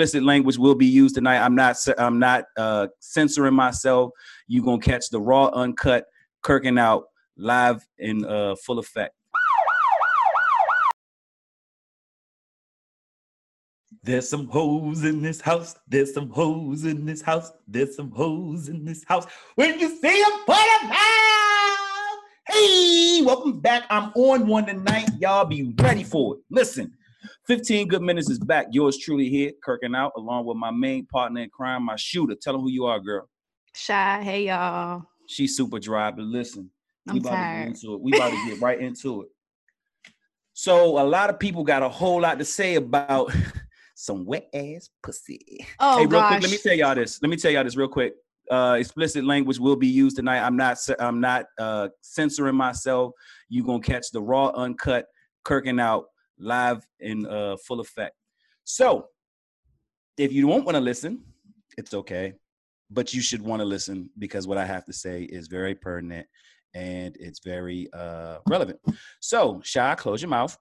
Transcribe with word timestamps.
explicit 0.00 0.24
language 0.24 0.56
will 0.56 0.74
be 0.74 0.86
used 0.86 1.14
tonight. 1.14 1.44
I'm 1.44 1.54
not 1.54 1.76
I'm 1.98 2.18
not 2.18 2.44
uh, 2.56 2.86
censoring 3.00 3.52
myself. 3.52 4.12
You 4.46 4.64
gonna 4.64 4.80
catch 4.80 5.10
the 5.10 5.20
raw, 5.20 5.48
uncut, 5.48 6.06
kirking 6.42 6.80
out 6.80 7.04
live 7.36 7.86
in 7.98 8.24
uh, 8.24 8.54
full 8.64 8.78
effect. 8.78 9.14
There's 14.02 14.26
some 14.26 14.48
hoes 14.48 15.04
in 15.04 15.20
this 15.20 15.42
house. 15.42 15.76
There's 15.86 16.14
some 16.14 16.30
hoes 16.30 16.86
in 16.86 17.04
this 17.04 17.20
house. 17.20 17.52
There's 17.68 17.94
some 17.94 18.10
hoes 18.10 18.70
in 18.70 18.86
this 18.86 19.04
house. 19.04 19.26
When 19.56 19.78
you 19.78 19.90
see 19.90 20.22
them, 20.22 20.38
put 20.46 20.56
them 20.56 20.92
out. 20.92 22.18
Hey, 22.48 23.20
welcome 23.22 23.60
back. 23.60 23.84
I'm 23.90 24.12
on 24.14 24.46
one 24.46 24.64
tonight. 24.64 25.10
Y'all 25.18 25.44
be 25.44 25.74
ready 25.78 26.04
for 26.04 26.36
it. 26.36 26.40
Listen, 26.48 26.94
15 27.50 27.88
good 27.88 28.00
minutes 28.00 28.30
is 28.30 28.38
back. 28.38 28.68
Yours 28.70 28.96
truly 28.96 29.28
here, 29.28 29.50
kirking 29.66 29.96
out, 29.96 30.12
along 30.16 30.44
with 30.46 30.56
my 30.56 30.70
main 30.70 31.04
partner 31.04 31.40
in 31.40 31.50
crime, 31.50 31.82
my 31.82 31.96
shooter. 31.96 32.36
Tell 32.40 32.52
them 32.52 32.62
who 32.62 32.70
you 32.70 32.84
are, 32.84 33.00
girl. 33.00 33.28
Shy. 33.74 34.22
Hey, 34.22 34.46
y'all. 34.46 35.02
She's 35.26 35.56
super 35.56 35.80
dry, 35.80 36.12
but 36.12 36.26
listen, 36.26 36.70
I'm 37.08 37.14
we 37.14 37.18
about 37.18 37.30
tired. 37.30 37.58
to 37.58 37.72
get 37.72 37.82
into 37.82 37.94
it. 37.94 38.00
We 38.02 38.12
about 38.14 38.30
to 38.30 38.48
get 38.48 38.60
right 38.60 38.80
into 38.88 39.22
it. 39.22 39.28
So 40.52 41.00
a 41.00 41.02
lot 41.02 41.28
of 41.28 41.40
people 41.40 41.64
got 41.64 41.82
a 41.82 41.88
whole 41.88 42.20
lot 42.20 42.38
to 42.38 42.44
say 42.44 42.76
about 42.76 43.34
some 43.96 44.24
wet 44.26 44.48
ass 44.54 44.88
pussy. 45.02 45.66
Oh, 45.80 45.98
hey, 45.98 46.06
real 46.06 46.20
gosh. 46.20 46.28
quick, 46.34 46.42
let 46.42 46.50
me 46.52 46.58
tell 46.58 46.74
y'all 46.74 46.94
this. 46.94 47.20
Let 47.20 47.30
me 47.30 47.36
tell 47.36 47.50
y'all 47.50 47.64
this 47.64 47.76
real 47.76 47.88
quick. 47.88 48.14
Uh, 48.48 48.76
explicit 48.78 49.24
language 49.24 49.58
will 49.58 49.74
be 49.74 49.88
used 49.88 50.14
tonight. 50.14 50.38
I'm 50.38 50.56
not. 50.56 50.78
I'm 51.00 51.20
not 51.20 51.46
uh, 51.58 51.88
censoring 52.00 52.54
myself. 52.54 53.10
You 53.48 53.64
gonna 53.64 53.82
catch 53.82 54.12
the 54.12 54.22
raw, 54.22 54.50
uncut, 54.50 55.06
kirking 55.44 55.80
out 55.80 56.04
live 56.40 56.86
in 56.98 57.26
uh, 57.26 57.56
full 57.66 57.80
effect. 57.80 58.14
So, 58.64 59.06
if 60.16 60.32
you 60.32 60.46
don't 60.46 60.64
want 60.64 60.76
to 60.76 60.80
listen, 60.80 61.22
it's 61.78 61.94
okay, 61.94 62.34
but 62.90 63.14
you 63.14 63.20
should 63.20 63.42
want 63.42 63.60
to 63.60 63.64
listen 63.66 64.10
because 64.18 64.46
what 64.46 64.58
I 64.58 64.66
have 64.66 64.84
to 64.86 64.92
say 64.92 65.22
is 65.22 65.48
very 65.48 65.74
pertinent 65.74 66.26
and 66.74 67.16
it's 67.18 67.40
very 67.40 67.88
uh, 67.92 68.38
relevant. 68.48 68.80
So, 69.20 69.60
Shy, 69.64 69.94
close 69.94 70.22
your 70.22 70.28
mouth, 70.28 70.56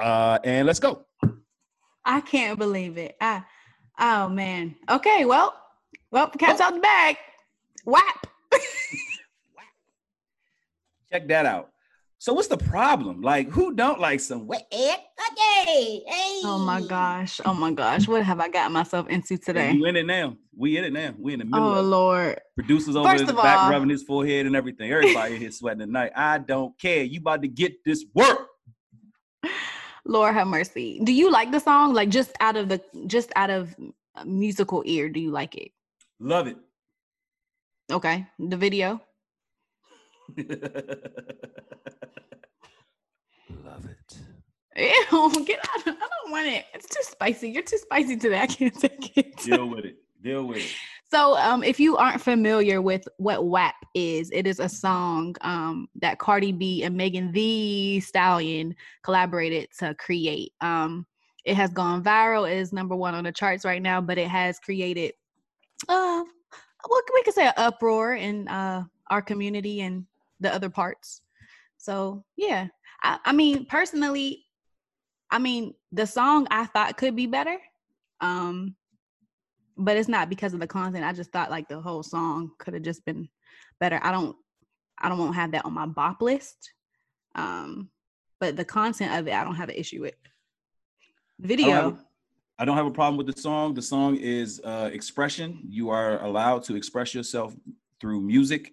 uh, 0.00 0.38
and 0.44 0.66
let's 0.66 0.80
go. 0.80 1.04
I 2.04 2.20
can't 2.20 2.58
believe 2.58 2.98
it. 2.98 3.16
I, 3.20 3.42
oh 3.98 4.28
man. 4.28 4.74
Okay, 4.90 5.24
well, 5.24 5.54
well, 6.10 6.28
cat's 6.28 6.60
out 6.60 6.74
the 6.74 6.80
bag. 6.80 7.16
Whap. 7.84 8.26
Check 11.12 11.28
that 11.28 11.46
out. 11.46 11.71
So 12.22 12.32
what's 12.32 12.46
the 12.46 12.56
problem? 12.56 13.20
Like, 13.20 13.48
who 13.48 13.74
don't 13.74 13.98
like 13.98 14.20
some 14.20 14.46
wet 14.46 14.72
hey. 14.72 16.04
Oh 16.44 16.62
my 16.64 16.80
gosh. 16.80 17.40
Oh 17.44 17.52
my 17.52 17.72
gosh. 17.72 18.06
What 18.06 18.22
have 18.22 18.38
I 18.38 18.48
got 18.48 18.70
myself 18.70 19.08
into 19.08 19.36
today? 19.36 19.72
You 19.72 19.86
in 19.86 19.96
it 19.96 20.06
now? 20.06 20.36
We 20.56 20.76
in 20.76 20.84
it 20.84 20.92
now. 20.92 21.14
We 21.18 21.32
in 21.32 21.40
the 21.40 21.46
middle. 21.46 21.74
Oh. 21.74 21.80
Lord. 21.80 22.40
Producers 22.54 22.94
over 22.94 23.08
First 23.08 23.22
in 23.22 23.26
the 23.26 23.32
back 23.32 23.64
all- 23.64 23.70
rubbing 23.72 23.88
his 23.88 24.04
forehead 24.04 24.46
and 24.46 24.54
everything. 24.54 24.92
Everybody 24.92 25.36
here 25.36 25.50
sweating 25.50 25.80
tonight. 25.80 26.12
I 26.14 26.38
don't 26.38 26.78
care. 26.78 27.02
You 27.02 27.18
about 27.18 27.42
to 27.42 27.48
get 27.48 27.72
this 27.84 28.04
work. 28.14 28.46
Lord 30.04 30.32
have 30.34 30.46
mercy. 30.46 31.00
Do 31.02 31.12
you 31.12 31.28
like 31.28 31.50
the 31.50 31.58
song? 31.58 31.92
Like 31.92 32.08
just 32.08 32.30
out 32.38 32.56
of 32.56 32.68
the 32.68 32.80
just 33.08 33.32
out 33.34 33.50
of 33.50 33.74
musical 34.24 34.84
ear, 34.86 35.08
do 35.08 35.18
you 35.18 35.32
like 35.32 35.56
it? 35.56 35.72
Love 36.20 36.46
it. 36.46 36.56
Okay. 37.90 38.28
The 38.38 38.56
video. 38.56 39.00
Love 43.64 43.86
it. 43.86 44.16
Ew, 44.76 45.44
get 45.46 45.58
out. 45.68 45.86
of- 45.86 45.96
I 45.96 46.08
don't 46.08 46.30
want 46.30 46.46
it. 46.46 46.64
It's 46.74 46.88
too 46.88 47.02
spicy. 47.02 47.50
You're 47.50 47.62
too 47.62 47.78
spicy 47.78 48.16
today. 48.16 48.40
I 48.40 48.46
can't 48.46 48.74
take 48.78 49.16
it. 49.16 49.36
Deal 49.38 49.66
with 49.68 49.84
it. 49.84 49.96
Deal 50.22 50.44
with 50.44 50.58
it. 50.58 50.70
So, 51.10 51.36
um, 51.36 51.62
if 51.62 51.78
you 51.78 51.98
aren't 51.98 52.22
familiar 52.22 52.80
with 52.80 53.06
what 53.18 53.44
WAP 53.44 53.74
is, 53.94 54.30
it 54.32 54.46
is 54.46 54.60
a 54.60 54.68
song 54.68 55.36
um, 55.42 55.88
that 56.00 56.18
Cardi 56.18 56.52
B 56.52 56.84
and 56.84 56.96
Megan 56.96 57.32
Thee 57.32 58.00
Stallion 58.00 58.74
collaborated 59.02 59.68
to 59.80 59.94
create. 59.96 60.54
Um, 60.62 61.06
it 61.44 61.54
has 61.56 61.70
gone 61.70 62.02
viral. 62.02 62.50
It 62.50 62.56
is 62.56 62.72
number 62.72 62.96
one 62.96 63.14
on 63.14 63.24
the 63.24 63.32
charts 63.32 63.64
right 63.66 63.82
now, 63.82 64.00
but 64.00 64.16
it 64.16 64.28
has 64.28 64.58
created, 64.58 65.12
uh, 65.86 66.22
what 66.88 67.04
we 67.12 67.22
could 67.24 67.34
say, 67.34 67.46
an 67.48 67.52
uproar 67.58 68.14
in 68.14 68.48
uh, 68.48 68.84
our 69.10 69.20
community 69.20 69.82
and 69.82 70.06
the 70.42 70.54
other 70.54 70.70
parts. 70.70 71.22
So, 71.78 72.24
yeah, 72.36 72.68
I, 73.02 73.18
I 73.24 73.32
mean, 73.32 73.66
personally, 73.66 74.44
I 75.30 75.38
mean, 75.38 75.74
the 75.90 76.06
song 76.06 76.46
I 76.50 76.66
thought 76.66 76.96
could 76.96 77.16
be 77.16 77.26
better. 77.26 77.58
Um, 78.20 78.76
but 79.76 79.96
it's 79.96 80.08
not 80.08 80.28
because 80.28 80.54
of 80.54 80.60
the 80.60 80.66
content. 80.66 81.04
I 81.04 81.12
just 81.12 81.32
thought 81.32 81.50
like 81.50 81.68
the 81.68 81.80
whole 81.80 82.02
song 82.02 82.50
could 82.58 82.74
have 82.74 82.82
just 82.82 83.04
been 83.04 83.28
better. 83.80 83.98
I 84.02 84.12
don't 84.12 84.36
I 84.98 85.08
don't 85.08 85.18
want 85.18 85.32
to 85.32 85.40
have 85.40 85.52
that 85.52 85.64
on 85.64 85.72
my 85.72 85.86
bop 85.86 86.22
list. 86.22 86.72
Um, 87.34 87.88
but 88.38 88.56
the 88.56 88.64
content 88.64 89.18
of 89.18 89.26
it, 89.26 89.34
I 89.34 89.42
don't 89.42 89.54
have 89.54 89.68
an 89.68 89.74
issue 89.74 90.02
with. 90.02 90.14
Video, 91.40 91.98
I 92.58 92.64
don't 92.64 92.76
have 92.76 92.86
a 92.86 92.90
problem 92.90 93.16
with 93.16 93.34
the 93.34 93.40
song. 93.40 93.74
The 93.74 93.82
song 93.82 94.16
is 94.16 94.60
uh, 94.62 94.90
expression. 94.92 95.60
You 95.68 95.90
are 95.90 96.22
allowed 96.22 96.62
to 96.64 96.76
express 96.76 97.14
yourself 97.14 97.54
through 98.00 98.20
music 98.20 98.72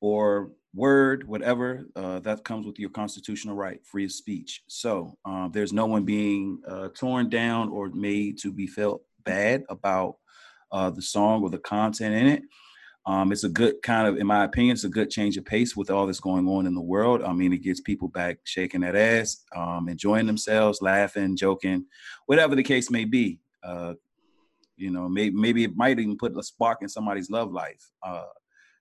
or 0.00 0.50
word, 0.74 1.26
whatever. 1.26 1.86
Uh, 1.96 2.20
that 2.20 2.44
comes 2.44 2.66
with 2.66 2.78
your 2.78 2.90
constitutional 2.90 3.56
right, 3.56 3.84
free 3.84 4.04
of 4.04 4.12
speech. 4.12 4.62
So 4.68 5.16
uh, 5.24 5.48
there's 5.48 5.72
no 5.72 5.86
one 5.86 6.04
being 6.04 6.60
uh, 6.66 6.88
torn 6.94 7.28
down 7.28 7.70
or 7.70 7.88
made 7.90 8.38
to 8.38 8.52
be 8.52 8.66
felt 8.66 9.02
bad 9.24 9.64
about 9.68 10.16
uh, 10.72 10.90
the 10.90 11.02
song 11.02 11.42
or 11.42 11.50
the 11.50 11.58
content 11.58 12.14
in 12.14 12.26
it. 12.26 12.42
Um, 13.06 13.32
it's 13.32 13.44
a 13.44 13.48
good 13.48 13.80
kind 13.82 14.06
of, 14.06 14.18
in 14.18 14.26
my 14.26 14.44
opinion, 14.44 14.74
it's 14.74 14.84
a 14.84 14.88
good 14.88 15.08
change 15.08 15.38
of 15.38 15.44
pace 15.46 15.74
with 15.74 15.90
all 15.90 16.06
that's 16.06 16.20
going 16.20 16.46
on 16.46 16.66
in 16.66 16.74
the 16.74 16.80
world. 16.80 17.22
I 17.22 17.32
mean, 17.32 17.54
it 17.54 17.62
gets 17.62 17.80
people 17.80 18.08
back 18.08 18.40
shaking 18.44 18.82
that 18.82 18.94
ass, 18.94 19.44
um, 19.56 19.88
enjoying 19.88 20.26
themselves, 20.26 20.82
laughing, 20.82 21.34
joking, 21.34 21.86
whatever 22.26 22.54
the 22.54 22.62
case 22.62 22.90
may 22.90 23.06
be. 23.06 23.40
Uh, 23.62 23.94
you 24.76 24.90
know, 24.90 25.08
maybe 25.08 25.34
maybe 25.34 25.64
it 25.64 25.74
might 25.74 25.98
even 25.98 26.18
put 26.18 26.36
a 26.36 26.42
spark 26.42 26.82
in 26.82 26.88
somebody's 26.88 27.30
love 27.30 27.50
life. 27.50 27.90
Uh, 28.02 28.26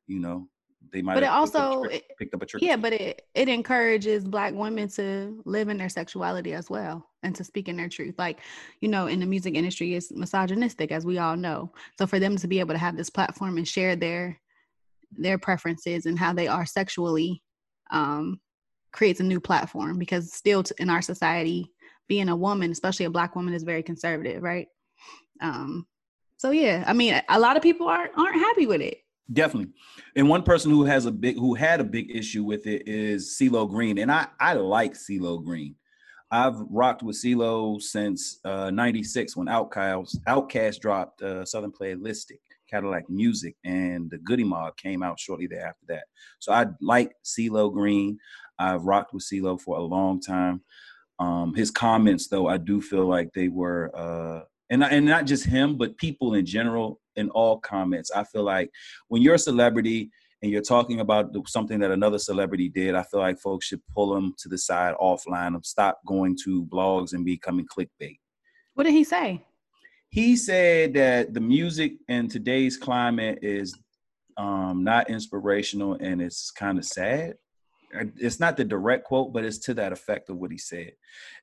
you 0.07 0.19
know, 0.19 0.49
they 0.91 1.01
might. 1.01 1.15
but 1.15 1.23
it 1.23 1.27
picked 1.27 1.55
up 1.55 1.63
also 1.71 1.83
trick- 1.83 1.93
it- 2.09 2.17
picked 2.17 2.33
up 2.33 2.41
a 2.41 2.45
trick. 2.45 2.63
yeah, 2.63 2.75
but 2.75 2.93
it 2.93 3.27
it 3.35 3.49
encourages 3.49 4.23
black 4.25 4.53
women 4.53 4.87
to 4.89 5.41
live 5.45 5.69
in 5.69 5.77
their 5.77 5.89
sexuality 5.89 6.53
as 6.53 6.69
well 6.69 7.07
and 7.23 7.35
to 7.35 7.43
speak 7.43 7.67
in 7.67 7.77
their 7.77 7.89
truth. 7.89 8.15
Like, 8.17 8.39
you 8.81 8.87
know, 8.89 9.07
in 9.07 9.19
the 9.19 9.25
music 9.25 9.55
industry 9.55 9.93
it's 9.95 10.11
misogynistic 10.11 10.91
as 10.91 11.05
we 11.05 11.17
all 11.17 11.35
know. 11.37 11.71
So 11.97 12.07
for 12.07 12.19
them 12.19 12.35
to 12.37 12.47
be 12.47 12.59
able 12.59 12.73
to 12.73 12.79
have 12.79 12.95
this 12.97 13.09
platform 13.09 13.57
and 13.57 13.67
share 13.67 13.95
their 13.95 14.39
their 15.11 15.37
preferences 15.37 16.05
and 16.05 16.19
how 16.19 16.33
they 16.33 16.47
are 16.47 16.65
sexually 16.65 17.41
um 17.91 18.39
creates 18.91 19.19
a 19.19 19.23
new 19.23 19.39
platform 19.39 19.97
because 19.99 20.33
still 20.33 20.63
t- 20.63 20.73
in 20.79 20.89
our 20.89 21.01
society 21.01 21.71
being 22.07 22.29
a 22.29 22.35
woman, 22.35 22.71
especially 22.71 23.05
a 23.05 23.09
black 23.09 23.35
woman 23.35 23.53
is 23.53 23.63
very 23.63 23.83
conservative, 23.83 24.41
right? 24.43 24.67
Um 25.41 25.85
so 26.37 26.51
yeah, 26.51 26.83
I 26.87 26.93
mean 26.93 27.19
a 27.29 27.39
lot 27.39 27.57
of 27.57 27.63
people 27.63 27.87
aren't 27.87 28.17
aren't 28.17 28.35
happy 28.39 28.65
with 28.67 28.81
it. 28.81 28.97
Definitely. 29.31 29.73
And 30.15 30.29
one 30.29 30.43
person 30.43 30.71
who 30.71 30.85
has 30.85 31.05
a 31.05 31.11
big 31.11 31.35
who 31.35 31.53
had 31.53 31.81
a 31.81 31.83
big 31.83 32.15
issue 32.15 32.43
with 32.43 32.65
it 32.65 32.87
is 32.87 33.37
CeeLo 33.39 33.69
Green. 33.69 33.97
And 33.97 34.11
I 34.11 34.27
I 34.39 34.53
like 34.53 34.93
CeeLo 34.93 35.43
Green. 35.43 35.75
I've 36.31 36.55
rocked 36.69 37.03
with 37.03 37.17
CeeLo 37.17 37.81
since 37.81 38.39
uh 38.45 38.71
96 38.71 39.35
when 39.35 39.47
Outkast 39.47 40.15
Outkast 40.27 40.79
dropped 40.79 41.21
uh 41.21 41.43
Southern 41.43 41.73
Playlistic, 41.73 42.39
Cadillac 42.69 43.09
Music, 43.09 43.55
and 43.65 44.09
the 44.09 44.17
Goodie 44.17 44.45
Mob 44.45 44.77
came 44.77 45.03
out 45.03 45.19
shortly 45.19 45.47
thereafter 45.47 45.85
that. 45.89 46.05
So 46.39 46.53
I 46.53 46.67
like 46.81 47.11
CeeLo 47.25 47.71
Green. 47.73 48.19
I've 48.59 48.83
rocked 48.83 49.13
with 49.13 49.23
CeeLo 49.23 49.59
for 49.59 49.77
a 49.77 49.81
long 49.81 50.21
time. 50.21 50.61
Um 51.19 51.53
his 51.53 51.69
comments 51.69 52.29
though, 52.29 52.47
I 52.47 52.57
do 52.57 52.81
feel 52.81 53.05
like 53.05 53.33
they 53.33 53.49
were 53.49 53.91
uh 53.93 54.45
and 54.69 54.83
and 54.85 55.05
not 55.05 55.25
just 55.25 55.45
him, 55.45 55.77
but 55.77 55.97
people 55.97 56.33
in 56.33 56.45
general 56.45 57.01
in 57.17 57.29
all 57.31 57.59
comments. 57.59 58.11
I 58.11 58.23
feel 58.23 58.43
like 58.43 58.71
when 59.09 59.21
you're 59.21 59.35
a 59.35 59.39
celebrity 59.39 60.09
and 60.41 60.51
you're 60.51 60.61
talking 60.61 60.99
about 60.99 61.35
something 61.47 61.79
that 61.79 61.91
another 61.91 62.19
celebrity 62.19 62.69
did, 62.69 62.95
I 62.95 63.03
feel 63.03 63.19
like 63.19 63.39
folks 63.39 63.65
should 63.65 63.81
pull 63.93 64.13
them 64.13 64.33
to 64.37 64.49
the 64.49 64.57
side 64.57 64.95
offline 65.01 65.55
and 65.55 65.65
stop 65.65 65.99
going 66.05 66.37
to 66.45 66.65
blogs 66.65 67.13
and 67.13 67.25
becoming 67.25 67.65
clickbait. 67.65 68.19
What 68.75 68.83
did 68.83 68.93
he 68.93 69.03
say? 69.03 69.43
He 70.09 70.35
said 70.35 70.93
that 70.93 71.33
the 71.33 71.41
music 71.41 71.93
in 72.07 72.29
today's 72.29 72.77
climate 72.77 73.39
is 73.41 73.77
um, 74.37 74.83
not 74.83 75.09
inspirational 75.09 75.97
and 75.99 76.21
it's 76.21 76.51
kind 76.51 76.77
of 76.77 76.85
sad. 76.85 77.33
It's 77.91 78.39
not 78.39 78.57
the 78.57 78.63
direct 78.63 79.05
quote, 79.05 79.33
but 79.33 79.43
it's 79.43 79.57
to 79.59 79.73
that 79.75 79.91
effect 79.91 80.29
of 80.29 80.37
what 80.37 80.51
he 80.51 80.57
said. 80.57 80.91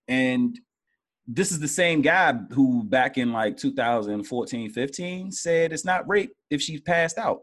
And 0.06 0.59
this 1.26 1.50
is 1.50 1.59
the 1.59 1.69
same 1.69 2.03
guy 2.03 2.32
who 2.50 2.85
back 2.85 3.17
in 3.19 3.32
like 3.32 3.56
2014, 3.56 4.71
15 4.71 5.32
said 5.32 5.73
it's 5.73 5.85
not 5.85 6.09
rape 6.09 6.32
if 6.50 6.61
she's 6.61 6.81
passed 6.81 7.19
out. 7.19 7.41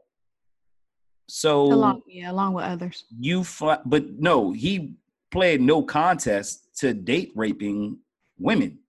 So 1.27 1.63
Along 1.63 2.01
yeah, 2.07 2.31
along 2.31 2.53
with 2.53 2.65
others. 2.65 3.05
you 3.17 3.43
fly, 3.43 3.79
but 3.85 4.19
no, 4.19 4.51
he 4.51 4.95
played 5.31 5.61
no 5.61 5.81
contest 5.81 6.67
to 6.79 6.93
date 6.93 7.31
raping 7.35 7.99
women. 8.37 8.79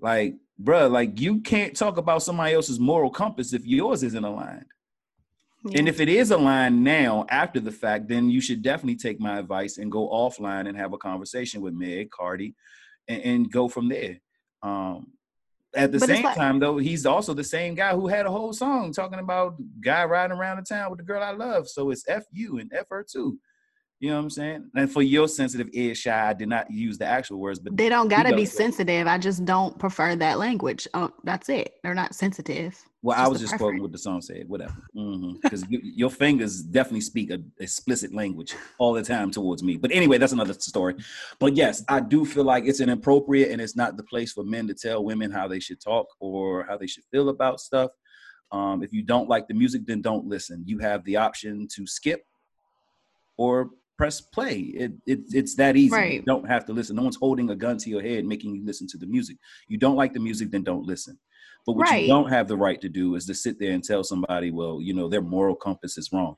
Like 0.00 0.34
bruh, 0.62 0.90
like 0.90 1.20
you 1.20 1.40
can't 1.40 1.76
talk 1.76 1.96
about 1.96 2.22
somebody 2.22 2.54
else's 2.54 2.80
moral 2.80 3.10
compass 3.10 3.52
if 3.52 3.64
yours 3.64 4.02
isn't 4.02 4.24
aligned. 4.24 4.66
And 5.74 5.88
if 5.88 6.00
it 6.00 6.08
is 6.08 6.30
aligned 6.30 6.82
now 6.82 7.26
after 7.28 7.60
the 7.60 7.70
fact, 7.70 8.08
then 8.08 8.30
you 8.30 8.40
should 8.40 8.62
definitely 8.62 8.96
take 8.96 9.20
my 9.20 9.38
advice 9.38 9.76
and 9.76 9.92
go 9.92 10.08
offline 10.08 10.66
and 10.66 10.76
have 10.76 10.94
a 10.94 10.98
conversation 10.98 11.60
with 11.60 11.74
Meg, 11.74 12.10
Cardi, 12.10 12.54
and, 13.10 13.22
and 13.22 13.52
go 13.52 13.68
from 13.68 13.88
there. 13.88 14.20
Um, 14.62 15.12
at 15.74 15.92
the 15.92 15.98
But 15.98 16.08
same 16.08 16.24
like- 16.24 16.36
time, 16.36 16.58
though, 16.58 16.78
he's 16.78 17.06
also 17.06 17.32
the 17.34 17.44
same 17.44 17.74
guy 17.74 17.92
who 17.94 18.08
had 18.08 18.26
a 18.26 18.30
whole 18.30 18.52
song 18.52 18.92
talking 18.92 19.18
about 19.20 19.56
guy 19.80 20.04
riding 20.04 20.36
around 20.36 20.56
the 20.58 20.62
town 20.64 20.90
with 20.90 20.98
the 20.98 21.04
girl 21.04 21.22
I 21.22 21.30
love. 21.30 21.68
So 21.68 21.90
it's 21.90 22.04
F 22.08 22.24
you 22.32 22.58
and 22.58 22.72
F 22.74 22.86
her 22.90 23.04
too. 23.08 23.38
You 24.00 24.08
know 24.08 24.16
what 24.16 24.22
I'm 24.22 24.30
saying? 24.30 24.70
And 24.74 24.90
for 24.90 25.02
your 25.02 25.28
sensitive 25.28 25.68
ear 25.72 25.94
shy, 25.94 26.30
I 26.30 26.32
did 26.32 26.48
not 26.48 26.70
use 26.70 26.96
the 26.96 27.04
actual 27.04 27.38
words, 27.38 27.58
but 27.58 27.76
They 27.76 27.90
don't 27.90 28.08
gotta 28.08 28.34
be 28.34 28.46
sensitive. 28.46 29.06
I 29.06 29.18
just 29.18 29.44
don't 29.44 29.78
prefer 29.78 30.16
that 30.16 30.38
language. 30.38 30.88
Oh, 30.94 31.10
that's 31.22 31.50
it. 31.50 31.74
They're 31.82 31.94
not 31.94 32.14
sensitive. 32.14 32.82
Well, 33.02 33.18
I 33.18 33.28
was 33.28 33.40
just 33.40 33.58
quoting 33.58 33.82
what 33.82 33.92
the 33.92 33.98
song 33.98 34.22
said, 34.22 34.48
whatever. 34.48 34.74
Because 35.42 35.66
your 35.68 36.10
fingers 36.10 36.62
definitely 36.62 37.02
speak 37.02 37.30
a 37.30 37.40
explicit 37.58 38.14
language 38.14 38.54
all 38.78 38.94
the 38.94 39.02
time 39.02 39.30
towards 39.30 39.62
me. 39.62 39.76
But 39.76 39.90
anyway, 39.92 40.16
that's 40.16 40.32
another 40.32 40.54
story. 40.54 40.94
But 41.38 41.54
yes, 41.54 41.84
I 41.88 42.00
do 42.00 42.24
feel 42.24 42.44
like 42.44 42.64
it's 42.66 42.80
inappropriate 42.80 43.50
and 43.50 43.60
it's 43.60 43.76
not 43.76 43.98
the 43.98 44.02
place 44.02 44.32
for 44.32 44.44
men 44.44 44.66
to 44.68 44.74
tell 44.74 45.04
women 45.04 45.30
how 45.30 45.46
they 45.46 45.60
should 45.60 45.80
talk 45.80 46.06
or 46.20 46.64
how 46.64 46.78
they 46.78 46.86
should 46.86 47.04
feel 47.10 47.28
about 47.28 47.60
stuff. 47.60 47.90
Um, 48.50 48.82
if 48.82 48.92
you 48.92 49.02
don't 49.02 49.28
like 49.28 49.46
the 49.46 49.54
music, 49.54 49.86
then 49.86 50.00
don't 50.00 50.26
listen. 50.26 50.62
You 50.66 50.78
have 50.78 51.04
the 51.04 51.16
option 51.16 51.68
to 51.76 51.86
skip 51.86 52.24
or 53.36 53.70
press 54.00 54.18
play. 54.18 54.56
It, 54.82 54.92
it 55.06 55.20
it's 55.30 55.54
that 55.56 55.76
easy. 55.76 56.14
You 56.14 56.22
don't 56.22 56.48
have 56.48 56.64
to 56.66 56.72
listen. 56.72 56.96
No 56.96 57.02
one's 57.02 57.16
holding 57.16 57.50
a 57.50 57.54
gun 57.54 57.76
to 57.76 57.90
your 57.90 58.00
head 58.00 58.24
making 58.24 58.54
you 58.54 58.64
listen 58.64 58.86
to 58.88 58.96
the 58.96 59.06
music. 59.06 59.36
You 59.68 59.76
don't 59.76 59.94
like 59.94 60.14
the 60.14 60.20
music, 60.20 60.50
then 60.50 60.62
don't 60.64 60.86
listen. 60.86 61.18
But 61.66 61.76
what 61.76 61.90
Right. 61.90 62.02
you 62.04 62.08
don't 62.08 62.30
have 62.30 62.48
the 62.48 62.56
right 62.56 62.80
to 62.80 62.88
do 62.88 63.14
is 63.14 63.26
to 63.26 63.34
sit 63.34 63.58
there 63.60 63.72
and 63.72 63.84
tell 63.84 64.02
somebody, 64.02 64.50
well, 64.50 64.80
you 64.80 64.94
know, 64.94 65.06
their 65.10 65.20
moral 65.20 65.54
compass 65.54 65.98
is 65.98 66.10
wrong 66.14 66.36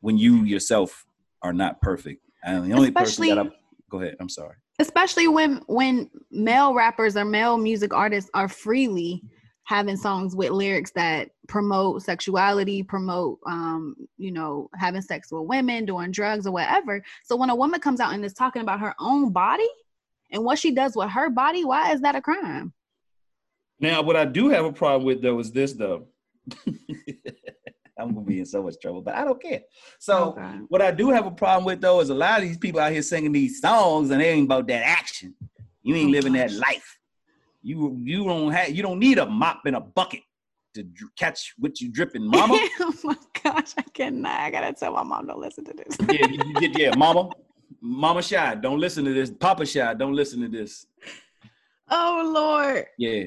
when 0.00 0.16
you 0.16 0.44
yourself 0.44 1.04
are 1.42 1.52
not 1.52 1.78
perfect. 1.82 2.22
And 2.42 2.64
the 2.64 2.72
only 2.74 2.90
person 2.90 3.28
that 3.28 3.36
I 3.38 3.42
Especially- 3.42 3.58
go 3.90 4.00
ahead, 4.00 4.16
I'm 4.18 4.30
sorry. 4.30 4.56
especially 4.78 5.28
when 5.28 5.60
when 5.66 6.10
male 6.30 6.72
rappers 6.72 7.18
or 7.18 7.26
male 7.26 7.58
music 7.58 7.92
artists 7.92 8.30
are 8.32 8.48
freely 8.48 9.22
having 9.64 9.96
songs 9.96 10.36
with 10.36 10.50
lyrics 10.50 10.90
that 10.92 11.30
promote 11.48 12.02
sexuality 12.02 12.82
promote 12.82 13.38
um 13.46 13.94
you 14.18 14.30
know 14.30 14.68
having 14.74 15.00
sex 15.02 15.32
with 15.32 15.44
women 15.46 15.84
doing 15.86 16.10
drugs 16.10 16.46
or 16.46 16.52
whatever 16.52 17.02
so 17.24 17.34
when 17.36 17.50
a 17.50 17.54
woman 17.54 17.80
comes 17.80 18.00
out 18.00 18.12
and 18.12 18.24
is 18.24 18.34
talking 18.34 18.62
about 18.62 18.80
her 18.80 18.94
own 18.98 19.32
body 19.32 19.68
and 20.30 20.44
what 20.44 20.58
she 20.58 20.70
does 20.70 20.94
with 20.96 21.08
her 21.10 21.30
body 21.30 21.64
why 21.64 21.92
is 21.92 22.00
that 22.00 22.14
a 22.16 22.20
crime 22.20 22.72
Now, 23.80 24.02
what 24.02 24.16
I 24.16 24.24
do 24.24 24.48
have 24.50 24.64
a 24.64 24.72
problem 24.72 25.04
with 25.04 25.20
though 25.22 25.38
is 25.40 25.50
this 25.50 25.72
though. 25.72 26.06
I'm 27.98 28.12
gonna 28.12 28.22
be 28.26 28.40
in 28.40 28.46
so 28.46 28.62
much 28.62 28.74
trouble, 28.80 29.02
but 29.02 29.14
I 29.14 29.24
don't 29.24 29.40
care. 29.40 29.62
So 29.98 30.32
Okay. 30.36 30.58
what 30.68 30.82
I 30.82 30.90
do 30.90 31.10
have 31.10 31.26
a 31.26 31.30
problem 31.30 31.64
with 31.64 31.80
though 31.80 32.00
is 32.00 32.10
a 32.10 32.14
lot 32.14 32.38
of 32.38 32.44
these 32.44 32.58
people 32.58 32.80
out 32.80 32.92
here 32.92 33.02
singing 33.02 33.32
these 33.32 33.60
songs 33.60 34.10
and 34.10 34.20
they 34.20 34.30
ain't 34.30 34.46
about 34.46 34.66
that 34.68 34.82
action. 34.84 35.34
You 35.82 35.94
ain't 35.94 36.10
living 36.10 36.32
that 36.34 36.52
life. 36.52 36.93
You 37.64 37.98
you 38.02 38.24
don't 38.24 38.52
have 38.52 38.68
you 38.70 38.82
don't 38.82 38.98
need 39.00 39.18
a 39.18 39.26
mop 39.26 39.62
and 39.66 39.74
a 39.74 39.80
bucket 39.80 40.20
to 40.74 40.82
dr- 40.82 41.10
catch 41.18 41.54
what 41.58 41.80
you 41.80 41.90
dripping, 41.90 42.26
mama. 42.26 42.54
oh 42.80 42.94
my 43.04 43.16
gosh 43.42 43.72
i 43.78 43.82
cannot 43.94 44.40
i 44.40 44.50
gotta 44.50 44.72
tell 44.72 44.92
my 44.92 45.02
mom 45.02 45.26
don't 45.26 45.40
listen 45.40 45.64
to 45.64 45.72
this 45.72 45.96
yeah, 46.10 46.26
you- 46.26 46.52
you- 46.60 46.72
yeah, 46.76 46.94
mama. 46.96 47.30
Mama 47.80 48.22
shy, 48.22 48.54
don't 48.54 48.78
listen 48.80 49.04
to 49.04 49.12
this. 49.12 49.30
Papa 49.30 49.66
shy, 49.66 49.92
don't 49.94 50.14
listen 50.14 50.40
to 50.40 50.48
this. 50.48 50.86
oh 51.90 52.30
lord 52.34 52.86
Yeah. 52.98 53.24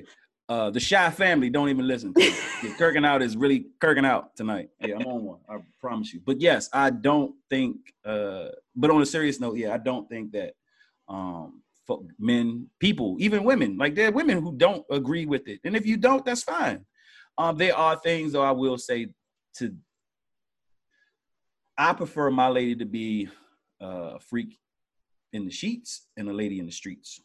Uh, 0.50 0.70
the 0.72 0.80
shy 0.80 1.10
family 1.12 1.50
don't 1.50 1.68
even 1.70 1.86
listen. 1.86 2.14
To. 2.14 2.22
Yeah, 2.64 2.72
Kirking 2.80 3.06
out 3.06 3.22
is 3.22 3.36
really 3.36 3.66
kirking 3.80 4.06
out 4.06 4.34
tonight. 4.36 4.70
Yeah, 4.80 4.96
I'm 4.96 5.06
on 5.06 5.24
one. 5.26 5.40
I 5.50 5.58
promise 5.80 6.14
you. 6.14 6.22
But 6.26 6.40
yes, 6.40 6.70
I 6.72 6.90
don't 6.90 7.36
think. 7.50 7.76
Uh, 8.06 8.48
but 8.74 8.90
on 8.90 9.02
a 9.02 9.06
serious 9.06 9.40
note, 9.42 9.58
yeah, 9.58 9.74
I 9.74 9.78
don't 9.78 10.08
think 10.10 10.32
that 10.32 10.54
um, 11.10 11.62
men, 12.20 12.68
people, 12.80 13.16
even 13.20 13.44
women, 13.44 13.78
like 13.78 13.96
there 13.96 14.10
are 14.10 14.12
women 14.12 14.42
who 14.42 14.56
don't 14.56 14.86
agree 14.92 15.26
with 15.26 15.48
it. 15.48 15.60
And 15.64 15.76
if 15.76 15.86
you 15.86 15.98
don't, 15.98 16.26
that's 16.26 16.44
fine. 16.44 16.86
Um, 17.38 17.56
there 17.58 17.76
are 17.76 17.96
things, 17.98 18.34
though, 18.34 18.42
I 18.44 18.52
will 18.52 18.78
say 18.78 19.08
to. 19.58 19.76
I 21.78 21.94
prefer 21.94 22.32
my 22.32 22.48
lady 22.48 22.76
to 22.78 22.86
be 22.86 23.30
uh, 23.82 24.16
a 24.16 24.20
freak 24.20 24.58
in 25.34 25.46
the 25.46 25.52
sheets 25.52 26.08
and 26.18 26.28
a 26.30 26.34
lady 26.34 26.60
in 26.60 26.66
the 26.66 26.72
streets. 26.72 27.22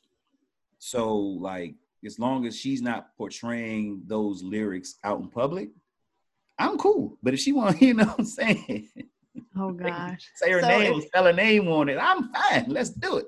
So, 0.78 1.16
like, 1.16 1.74
as 2.04 2.18
long 2.18 2.46
as 2.46 2.58
she's 2.58 2.82
not 2.82 3.16
portraying 3.16 4.02
those 4.06 4.42
lyrics 4.42 4.96
out 5.04 5.20
in 5.20 5.28
public, 5.28 5.70
I'm 6.58 6.76
cool. 6.76 7.16
But 7.22 7.32
if 7.34 7.40
she 7.40 7.52
want, 7.52 7.80
you 7.86 7.94
know 7.94 8.04
what 8.04 8.18
I'm 8.18 8.24
saying, 8.26 8.88
oh 9.56 9.72
gosh 9.84 10.30
say 10.36 10.50
her 10.52 10.60
So 10.60 10.68
name, 10.68 10.98
if- 10.98 11.04
spell 11.06 11.24
her 11.24 11.32
name 11.32 11.68
on 11.68 11.88
it, 11.88 11.96
I'm 11.98 12.30
fine. 12.32 12.66
Let's 12.68 12.90
do 12.90 13.16
it. 13.18 13.26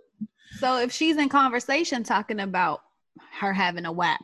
So 0.64 0.78
if 0.78 0.92
she's 0.92 1.18
in 1.18 1.28
conversation 1.28 2.02
talking 2.04 2.40
about 2.40 2.80
her 3.38 3.52
having 3.52 3.84
a 3.84 3.92
WAP, 3.92 4.18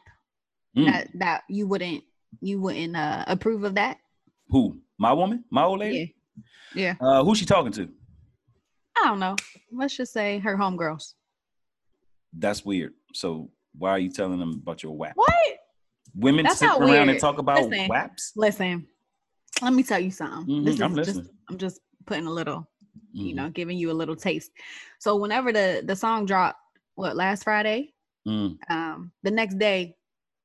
Mm. 0.77 0.87
that 0.87 1.09
that 1.17 1.43
you 1.51 1.67
wouldn't 1.67 2.03
you 2.41 2.61
wouldn't 2.61 2.97
uh, 2.97 3.25
approve 3.27 3.65
of 3.65 3.75
that? 3.75 3.99
Who? 4.51 4.81
My 4.99 5.13
woman? 5.13 5.45
My 5.51 5.65
old 5.65 5.81
lady? 5.81 6.15
Yeah. 6.75 6.95
Uh, 7.01 7.23
who's 7.25 7.39
she 7.39 7.45
talking 7.45 7.73
to? 7.73 7.91
I 8.97 9.07
don't 9.09 9.19
know. 9.19 9.37
Let's 9.73 9.97
just 9.97 10.13
say 10.15 10.39
her 10.39 10.57
homegirls. 10.57 11.15
That's 12.33 12.65
weird. 12.65 12.95
So 13.13 13.51
why 13.77 13.91
are 13.91 13.99
you 13.99 14.11
telling 14.11 14.39
them 14.39 14.61
about 14.63 14.83
your 14.83 14.97
WAP? 14.97 15.13
What? 15.17 15.35
Women 16.15 16.45
That's 16.45 16.59
sit 16.61 16.71
around 16.71 17.09
and 17.11 17.19
talk 17.19 17.39
about 17.39 17.69
Listen. 17.69 17.89
WAPs? 17.89 18.33
Listen, 18.37 18.87
let 19.61 19.73
me 19.75 19.83
tell 19.83 19.99
you 20.01 20.11
something. 20.13 20.47
Mhm, 20.63 20.65
This 20.65 20.81
I'm 20.81 20.93
is 20.93 21.07
just 21.07 21.17
listening. 21.17 21.35
I'm 21.51 21.59
just 21.59 21.81
putting 22.07 22.27
a 22.27 22.31
little, 22.31 22.67
you 23.13 23.33
Mhm, 23.33 23.37
know, 23.37 23.51
giving 23.51 23.79
you 23.79 23.91
a 23.91 23.93
little 24.01 24.17
taste. 24.17 24.51
So 24.99 25.17
whenever 25.17 25.53
the 25.53 25.83
the 25.85 25.97
song 25.97 26.27
dropped, 26.27 26.59
what 26.95 27.17
last 27.17 27.45
Friday, 27.45 27.93
mm. 28.27 28.57
um, 28.69 29.13
the 29.23 29.31
next 29.31 29.59
day, 29.59 29.97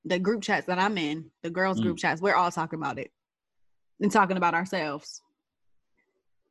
the 0.06 0.19
group 0.19 0.42
chats 0.42 0.68
that 0.68 0.80
I'm 0.80 0.97
in, 0.97 1.31
the 1.44 1.50
girls 1.50 1.80
Mm. 1.80 1.83
group 1.83 1.97
chats, 1.97 2.21
we're 2.21 2.36
all 2.36 2.51
talking 2.51 2.80
about 2.80 3.00
it 3.00 3.12
and 4.00 4.12
talking 4.12 4.38
about 4.38 4.53
ourselves. 4.53 5.21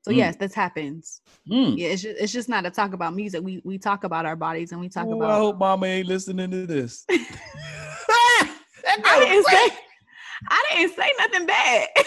So 0.02 0.10
Mm. 0.10 0.16
yes, 0.16 0.36
this 0.36 0.54
happens. 0.54 1.20
Mm. 1.50 1.78
Yeah, 1.78 1.88
it's 1.88 2.02
just, 2.02 2.20
it's 2.20 2.32
just 2.32 2.48
not 2.48 2.66
a 2.66 2.70
talk 2.70 2.92
about 2.92 3.14
music. 3.14 3.42
We 3.42 3.60
we 3.64 3.78
talk 3.78 4.04
about 4.04 4.26
our 4.26 4.36
bodies 4.36 4.72
and 4.72 4.80
we 4.80 4.88
talk 4.88 5.06
Ooh, 5.06 5.22
I 5.24 5.36
hope 5.36 5.58
mama 5.58 5.86
ain't 5.86 6.08
listening 6.08 6.50
to 6.50 6.66
this. 6.66 7.06
I 9.06 9.18
didn't 9.18 9.44
say 9.44 9.78
I 10.48 10.64
didn't 10.70 10.94
say 10.94 11.10
nothing 11.18 11.46
bad. 11.46 11.88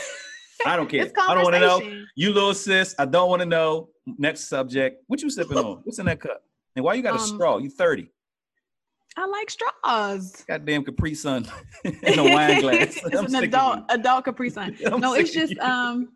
I 0.65 0.75
don't 0.75 0.89
care. 0.89 1.11
I 1.17 1.33
don't 1.33 1.43
want 1.43 1.55
to 1.55 1.59
know. 1.59 2.03
You 2.15 2.33
little 2.33 2.53
sis, 2.53 2.95
I 2.97 3.05
don't 3.05 3.29
want 3.29 3.41
to 3.41 3.45
know. 3.45 3.89
Next 4.17 4.45
subject. 4.47 5.03
What 5.07 5.21
you 5.21 5.29
sipping 5.29 5.57
on? 5.57 5.81
What's 5.83 5.99
in 5.99 6.05
that 6.05 6.19
cup? 6.19 6.41
And 6.75 6.85
why 6.85 6.93
you 6.93 7.03
got 7.03 7.15
a 7.15 7.19
Um, 7.19 7.27
straw? 7.27 7.57
You 7.57 7.69
30. 7.69 8.09
I 9.17 9.25
like 9.25 9.49
straws. 9.49 10.45
Goddamn 10.47 10.83
Capri 10.85 11.15
Sun 11.15 11.47
in 11.83 12.19
a 12.19 12.23
wine 12.23 12.61
glass. 12.61 12.97
it's 13.03 13.15
I'm 13.15 13.25
an 13.25 13.43
adult 13.43 13.79
adult 13.89 14.25
Capri 14.25 14.49
Sun. 14.49 14.77
I'm 14.85 14.99
No, 14.99 15.13
it's 15.15 15.33
just 15.33 15.57
um, 15.59 16.09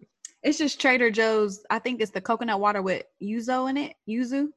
it's 0.43 0.57
just 0.59 0.79
Trader 0.79 1.09
Joe's. 1.09 1.63
I 1.71 1.79
think 1.79 1.99
it's 1.99 2.11
the 2.11 2.21
coconut 2.21 2.59
water 2.59 2.81
with 2.81 3.03
yuzu 3.21 3.69
in 3.71 3.77
it. 3.77 3.95
Yuzu, 4.07 4.49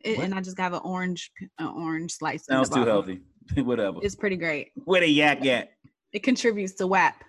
It- 0.00 0.18
and 0.20 0.32
I 0.32 0.40
just 0.40 0.56
got 0.56 0.72
an 0.72 0.80
orange 0.84 1.32
an 1.58 1.66
orange 1.66 2.12
slice. 2.12 2.46
Sounds 2.46 2.68
too 2.68 2.84
healthy. 2.84 3.20
Whatever. 3.56 3.98
It's 4.02 4.14
pretty 4.14 4.36
great. 4.36 4.70
Where 4.84 5.00
the 5.00 5.08
yak 5.08 5.44
at? 5.46 5.72
It 6.12 6.22
contributes 6.22 6.74
to 6.74 6.86
WAP. 6.86 7.24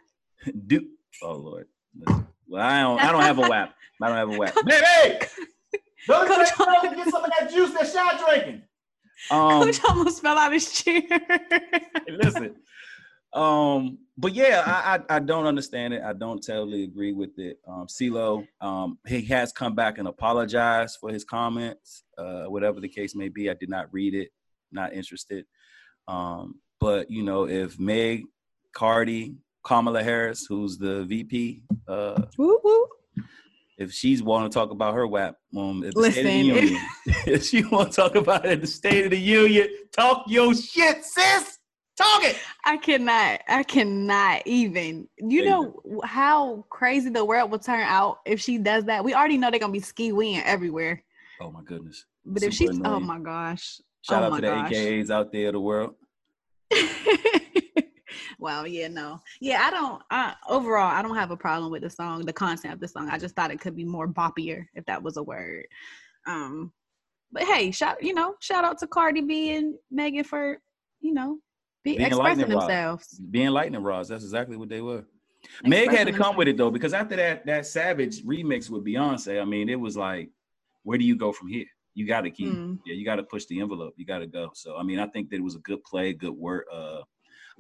Do 0.67 0.87
oh 1.23 1.33
Lord. 1.33 1.67
Listen. 1.95 2.27
Well, 2.47 2.61
I 2.61 2.81
don't 2.81 2.99
I 2.99 3.11
don't 3.11 3.21
have 3.21 3.37
a 3.37 3.41
WAP. 3.41 3.73
I 4.01 4.07
don't 4.07 4.17
have 4.17 4.29
a 4.29 4.37
WAP. 4.37 4.53
Baby! 4.65 5.25
Go 6.07 6.23
to 6.23 6.27
Coach- 6.27 6.49
Trader 6.49 6.71
Joe's 6.71 6.83
and 6.83 6.95
get 6.95 7.09
some 7.09 7.23
of 7.23 7.31
that 7.39 7.51
juice 7.51 7.71
that 7.73 7.87
Shy 7.87 8.17
drinking. 8.25 8.61
Um 9.31 9.63
Coach 9.63 9.79
almost 9.87 10.21
fell 10.21 10.37
out 10.37 10.51
his 10.53 10.71
chair. 10.71 11.01
listen. 12.09 12.55
Um, 13.33 13.97
but 14.15 14.35
yeah, 14.35 14.61
I, 14.65 14.95
I 14.95 15.15
I 15.15 15.19
don't 15.19 15.47
understand 15.47 15.93
it. 15.93 16.03
I 16.03 16.13
don't 16.13 16.45
totally 16.45 16.83
agree 16.83 17.13
with 17.13 17.39
it. 17.39 17.57
Um, 17.67 17.87
CeeLo, 17.87 18.45
um, 18.61 18.99
he 19.07 19.21
has 19.23 19.51
come 19.51 19.73
back 19.73 19.97
and 19.97 20.07
apologized 20.07 20.97
for 20.99 21.09
his 21.11 21.23
comments, 21.23 22.03
uh, 22.17 22.43
whatever 22.43 22.79
the 22.79 22.89
case 22.89 23.15
may 23.15 23.29
be. 23.29 23.49
I 23.49 23.55
did 23.55 23.69
not 23.69 23.91
read 23.91 24.13
it, 24.13 24.29
not 24.71 24.93
interested. 24.93 25.45
Um, 26.07 26.59
but 26.79 27.09
you 27.09 27.23
know, 27.23 27.47
if 27.47 27.79
Meg, 27.79 28.25
Cardi, 28.73 29.35
Kamala 29.63 30.03
Harris, 30.03 30.45
who's 30.47 30.77
the 30.77 31.03
VP, 31.05 31.63
uh, 31.87 32.21
woo 32.37 32.59
woo. 32.63 32.87
if 33.77 33.91
she's 33.91 34.21
want 34.21 34.51
to 34.51 34.53
talk 34.53 34.71
about 34.71 34.93
her 34.93 35.07
WAP 35.07 35.35
um, 35.57 35.83
at 35.83 35.93
the 35.93 36.11
State 36.11 36.19
of 36.19 36.25
Listen, 36.25 36.25
the 36.25 36.33
Union, 36.33 36.81
if 37.25 37.43
she 37.45 37.63
want 37.65 37.91
to 37.91 37.95
talk 37.95 38.15
about 38.15 38.45
it 38.45 38.51
at 38.51 38.61
the 38.61 38.67
State 38.67 39.05
of 39.05 39.11
the 39.11 39.19
Union, 39.19 39.67
talk 39.91 40.25
your 40.27 40.53
shit, 40.53 41.03
sis. 41.03 41.59
Talk 41.95 42.23
it. 42.23 42.37
I 42.65 42.77
cannot. 42.77 43.41
I 43.47 43.61
cannot 43.61 44.41
even. 44.47 45.07
You 45.19 45.45
know 45.45 46.01
how 46.03 46.65
crazy 46.69 47.11
the 47.11 47.23
world 47.23 47.51
will 47.51 47.59
turn 47.59 47.81
out 47.81 48.17
if 48.25 48.39
she 48.41 48.57
does 48.57 48.85
that. 48.85 49.03
We 49.03 49.13
already 49.13 49.37
know 49.37 49.51
they're 49.51 49.59
gonna 49.59 49.71
be 49.71 49.79
ski 49.79 50.11
weeing 50.11 50.41
everywhere. 50.43 51.03
Oh 51.39 51.51
my 51.51 51.61
goodness. 51.61 52.05
But 52.25 52.41
if 52.41 52.55
Super 52.55 52.73
she's, 52.73 52.81
oh 52.83 52.99
my 52.99 53.19
gosh. 53.19 53.79
Shout 54.01 54.23
oh 54.23 54.33
out 54.33 54.35
to 54.37 54.41
the. 54.41 54.47
AKAs 54.47 55.11
out 55.11 55.31
there 55.31 55.47
of 55.47 55.53
the 55.53 55.59
world. 55.59 55.93
Well, 58.43 58.67
yeah, 58.67 58.89
no, 58.89 59.21
yeah, 59.39 59.61
I 59.65 59.71
don't. 59.71 60.01
I, 60.11 60.35
overall, 60.49 60.91
I 60.93 61.01
don't 61.01 61.15
have 61.15 61.31
a 61.31 61.37
problem 61.37 61.71
with 61.71 61.81
the 61.81 61.89
song, 61.89 62.25
the 62.25 62.33
content 62.33 62.73
of 62.73 62.81
the 62.81 62.89
song. 62.89 63.07
I 63.09 63.17
just 63.17 63.37
thought 63.37 63.51
it 63.51 63.61
could 63.61 63.73
be 63.73 63.85
more 63.85 64.05
boppier, 64.05 64.65
if 64.75 64.85
that 64.85 65.01
was 65.01 65.15
a 65.15 65.23
word. 65.23 65.65
Um, 66.27 66.73
but 67.31 67.43
hey, 67.43 67.71
shout 67.71 68.03
you 68.03 68.13
know, 68.13 68.35
shout 68.41 68.65
out 68.65 68.79
to 68.79 68.87
Cardi 68.87 69.21
B 69.21 69.55
and 69.55 69.75
Megan 69.89 70.25
for 70.25 70.59
you 70.99 71.13
know, 71.13 71.39
be 71.85 71.95
Being 71.95 72.07
expressing 72.07 72.39
lightning 72.39 72.57
rods. 72.57 72.67
themselves. 72.67 73.21
Being 73.31 73.49
lightning 73.51 73.81
rods. 73.81 74.09
That's 74.09 74.25
exactly 74.25 74.57
what 74.57 74.67
they 74.67 74.81
were. 74.81 75.05
Meg 75.63 75.89
had 75.91 76.07
to 76.07 76.13
come 76.13 76.35
with 76.35 76.49
it 76.49 76.57
though, 76.57 76.69
because 76.71 76.93
after 76.93 77.15
that 77.15 77.45
that 77.45 77.65
Savage 77.65 78.23
remix 78.25 78.69
with 78.69 78.83
Beyonce, 78.85 79.41
I 79.41 79.45
mean, 79.45 79.69
it 79.69 79.79
was 79.79 79.95
like, 79.95 80.29
where 80.83 80.97
do 80.97 81.05
you 81.05 81.15
go 81.15 81.31
from 81.31 81.47
here? 81.47 81.65
You 81.93 82.05
got 82.07 82.21
to 82.21 82.29
keep, 82.29 82.51
Mm. 82.51 82.79
yeah, 82.85 82.95
you 82.95 83.05
got 83.05 83.17
to 83.17 83.23
push 83.23 83.45
the 83.45 83.61
envelope. 83.61 83.93
You 83.95 84.05
got 84.05 84.19
to 84.19 84.27
go. 84.27 84.51
So 84.53 84.75
I 84.75 84.83
mean, 84.83 84.99
I 84.99 85.07
think 85.07 85.29
that 85.29 85.37
it 85.37 85.43
was 85.43 85.55
a 85.55 85.59
good 85.59 85.81
play, 85.85 86.11
good 86.11 86.33
work, 86.33 86.65
uh, 86.73 87.03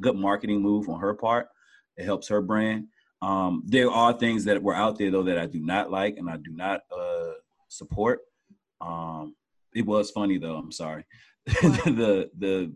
good 0.01 0.15
marketing 0.15 0.61
move 0.61 0.89
on 0.89 0.99
her 0.99 1.13
part. 1.13 1.47
It 1.97 2.05
helps 2.05 2.27
her 2.29 2.41
brand. 2.41 2.87
Um, 3.21 3.63
there 3.65 3.89
are 3.89 4.13
things 4.13 4.43
that 4.45 4.61
were 4.61 4.75
out 4.75 4.97
there 4.97 5.11
though 5.11 5.23
that 5.23 5.37
I 5.37 5.45
do 5.45 5.59
not 5.59 5.91
like 5.91 6.17
and 6.17 6.29
I 6.29 6.37
do 6.37 6.51
not 6.51 6.81
uh, 6.95 7.31
support. 7.69 8.19
Um, 8.81 9.35
it 9.73 9.85
was 9.85 10.11
funny 10.11 10.37
though. 10.37 10.55
I'm 10.55 10.71
sorry. 10.71 11.05
the 11.45 12.29
the 12.37 12.73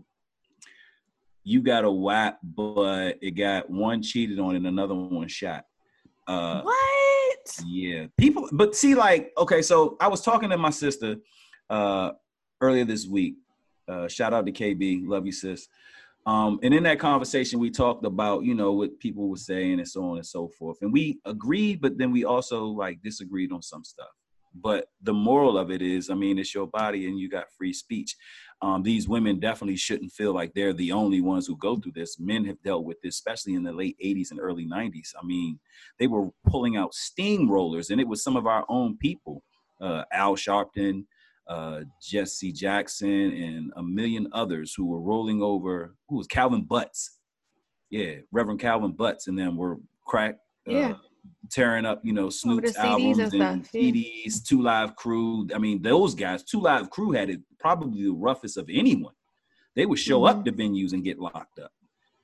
you 1.44 1.62
got 1.62 1.86
a 1.86 1.92
whap, 1.92 2.40
but 2.44 3.18
it 3.22 3.32
got 3.32 3.70
one 3.70 4.02
cheated 4.02 4.40
on 4.40 4.58
and 4.58 4.68
another 4.68 4.94
one 4.94 5.30
shot. 5.30 5.64
Uh, 6.28 6.62
what? 6.62 7.64
yeah, 7.66 8.08
people. 8.18 8.50
But 8.52 8.76
see, 8.76 8.96
like, 8.96 9.32
okay, 9.38 9.62
so 9.62 9.96
I 10.02 10.10
was 10.10 10.22
talking 10.22 10.50
to 10.50 10.58
my 10.58 10.72
sister 10.72 11.16
uh, 11.70 12.12
earlier 12.60 12.84
this 12.84 13.08
week. 13.08 13.36
Uh, 13.88 14.10
shout 14.10 14.34
out 14.34 14.46
to 14.46 14.52
KB, 14.52 15.08
love 15.08 15.26
you, 15.26 15.32
sis. 15.32 15.70
Um, 16.28 16.60
and 16.62 16.74
in 16.74 16.84
that 16.84 17.00
conversation, 17.00 17.58
we 17.58 17.72
talked 17.72 18.06
about 18.06 18.44
you 18.44 18.54
know 18.54 18.74
what 18.74 19.00
people 19.00 19.30
were 19.30 19.38
saying 19.38 19.80
and 19.80 19.88
so 19.88 20.04
on 20.04 20.18
and 20.18 20.26
so 20.26 20.50
forth, 20.50 20.78
and 20.82 20.92
we 20.92 21.20
agreed, 21.26 21.82
but 21.82 21.98
then 21.98 22.12
we 22.12 22.26
also 22.26 22.66
like 22.66 23.02
disagreed 23.02 23.54
on 23.54 23.62
some 23.62 23.86
stuff. 23.86 24.10
But 24.54 24.88
the 25.02 25.14
moral 25.14 25.58
of 25.58 25.72
it 25.72 25.82
is, 25.82 26.10
I 26.10 26.16
mean, 26.16 26.38
it's 26.40 26.54
your 26.54 26.68
body 26.68 27.08
and 27.08 27.20
you 27.20 27.30
got 27.30 27.52
free 27.58 27.74
speech. 27.74 28.16
Um, 28.62 28.82
these 28.82 29.08
women 29.08 29.40
definitely 29.40 29.76
shouldn't 29.76 30.12
feel 30.12 30.34
like 30.34 30.54
they're 30.54 30.74
the 30.74 30.92
only 30.92 31.22
ones 31.22 31.46
who 31.46 31.56
go 31.58 31.78
through 31.78 31.92
this. 31.94 32.20
Men 32.20 32.44
have 32.46 32.62
dealt 32.64 32.84
with 32.84 33.00
this, 33.02 33.16
especially 33.16 33.54
in 33.54 33.64
the 33.64 33.72
late 33.72 33.96
80s 34.04 34.32
and 34.32 34.40
early 34.40 34.66
90s. 34.66 35.10
I 35.22 35.26
mean, 35.26 35.60
they 36.00 36.08
were 36.08 36.30
pulling 36.48 36.76
out 36.76 36.94
steamrollers, 36.94 37.92
and 37.92 38.02
it 38.02 38.08
was 38.08 38.24
some 38.24 38.36
of 38.36 38.48
our 38.48 38.66
own 38.68 38.98
people, 38.98 39.44
uh, 39.80 40.04
Al 40.12 40.36
Sharpton, 40.36 41.06
uh, 41.50 41.82
Jesse 42.02 42.52
Jackson, 42.52 43.10
and 43.32 43.72
a 43.76 43.84
million 43.84 44.28
others 44.34 44.74
who 44.76 44.86
were 44.86 45.00
rolling 45.02 45.42
over. 45.42 45.96
Who 46.10 46.18
was 46.18 46.28
Calvin 46.28 46.64
Butts? 46.64 47.20
Yeah, 47.90 48.16
Reverend 48.32 48.60
Calvin 48.60 48.92
Butts, 48.92 49.28
and 49.28 49.38
them 49.38 49.56
were 49.58 49.78
crack. 50.06 50.38
Uh, 50.68 50.72
Yeah. 50.72 50.94
Tearing 51.52 51.86
up, 51.86 52.00
you 52.06 52.14
know, 52.14 52.30
Snoop's 52.30 52.72
CDs 52.72 52.76
and 52.78 52.88
albums 52.88 53.20
and, 53.20 53.66
stuff, 53.66 53.70
yeah. 53.74 53.92
CDs, 53.92 54.44
Two 54.46 54.62
Live 54.62 54.96
Crew. 54.96 55.48
I 55.54 55.58
mean, 55.58 55.82
those 55.82 56.16
guys, 56.16 56.44
Two 56.44 56.62
Live 56.62 56.90
Crew 56.90 57.12
had 57.12 57.30
it 57.30 57.42
probably 57.60 58.04
the 58.04 58.12
roughest 58.14 58.56
of 58.58 58.70
anyone. 58.72 59.14
They 59.76 59.86
would 59.86 60.00
show 60.00 60.24
up 60.24 60.46
to 60.46 60.52
venues 60.54 60.94
and 60.94 61.04
get 61.04 61.20
locked 61.20 61.60
up 61.60 61.72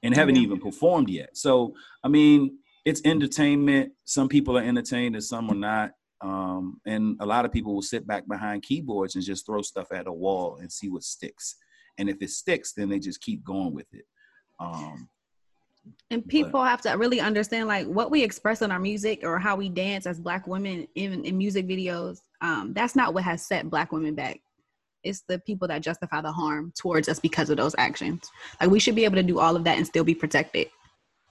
and 0.03 0.15
haven't 0.15 0.35
Yeah. 0.35 0.41
even 0.43 0.59
performed 0.59 1.09
yet. 1.09 1.35
So, 1.37 1.75
I 2.03 2.07
mean, 2.07 2.57
it's 2.85 3.01
entertainment. 3.03 3.91
Some 4.05 4.29
people 4.29 4.57
are 4.57 4.63
entertained 4.63 5.15
and 5.15 5.23
some 5.23 5.49
are 5.49 5.55
not. 5.55 5.91
Um, 6.23 6.79
and 6.85 7.17
a 7.19 7.25
lot 7.25 7.43
of 7.43 7.51
people 7.51 7.75
will 7.75 7.81
sit 7.81 8.07
back 8.07 8.27
behind 8.27 8.63
keyboards 8.63 9.15
and 9.15 9.23
just 9.23 9.45
throw 9.45 9.61
stuff 9.61 9.91
at 9.91 10.07
a 10.07 10.11
wall 10.11 10.57
and 10.61 10.71
see 10.71 10.89
what 10.89 11.03
sticks. 11.03 11.55
And 11.97 12.09
if 12.09 12.21
it 12.21 12.29
sticks, 12.29 12.71
then 12.71 12.89
they 12.89 12.99
just 12.99 13.21
keep 13.21 13.43
going 13.43 13.73
with 13.73 13.93
it. 13.93 14.05
Um, 14.59 15.09
And 16.09 16.25
people 16.25 16.63
have 16.63 16.81
to 16.81 16.91
really 16.91 17.19
understand 17.19 17.67
like 17.67 17.87
what 17.87 18.09
we 18.09 18.23
express 18.23 18.61
in 18.61 18.71
our 18.71 18.79
music 18.79 19.19
or 19.23 19.37
how 19.37 19.57
we 19.57 19.67
dance 19.67 20.07
as 20.07 20.19
black 20.19 20.47
women 20.47 20.87
even 20.95 21.25
in 21.25 21.37
music 21.37 21.67
videos. 21.67 22.19
Um, 22.41 22.71
that's 22.73 22.95
not 22.95 23.13
what 23.13 23.25
has 23.25 23.45
set 23.45 23.69
black 23.69 23.91
women 23.91 24.15
back. 24.15 24.39
It's 25.03 25.23
the 25.27 25.39
people 25.39 25.67
that 25.67 25.81
justify 25.81 26.21
the 26.21 26.31
harm 26.31 26.71
towards 26.79 27.09
us 27.09 27.19
because 27.19 27.49
of 27.49 27.57
those 27.57 27.75
actions. 27.77 28.31
Like 28.61 28.69
we 28.69 28.79
should 28.79 28.95
be 28.95 29.03
able 29.03 29.17
to 29.17 29.23
do 29.23 29.39
all 29.39 29.57
of 29.57 29.65
that 29.65 29.77
and 29.77 29.85
still 29.85 30.05
be 30.05 30.15
protected. 30.15 30.67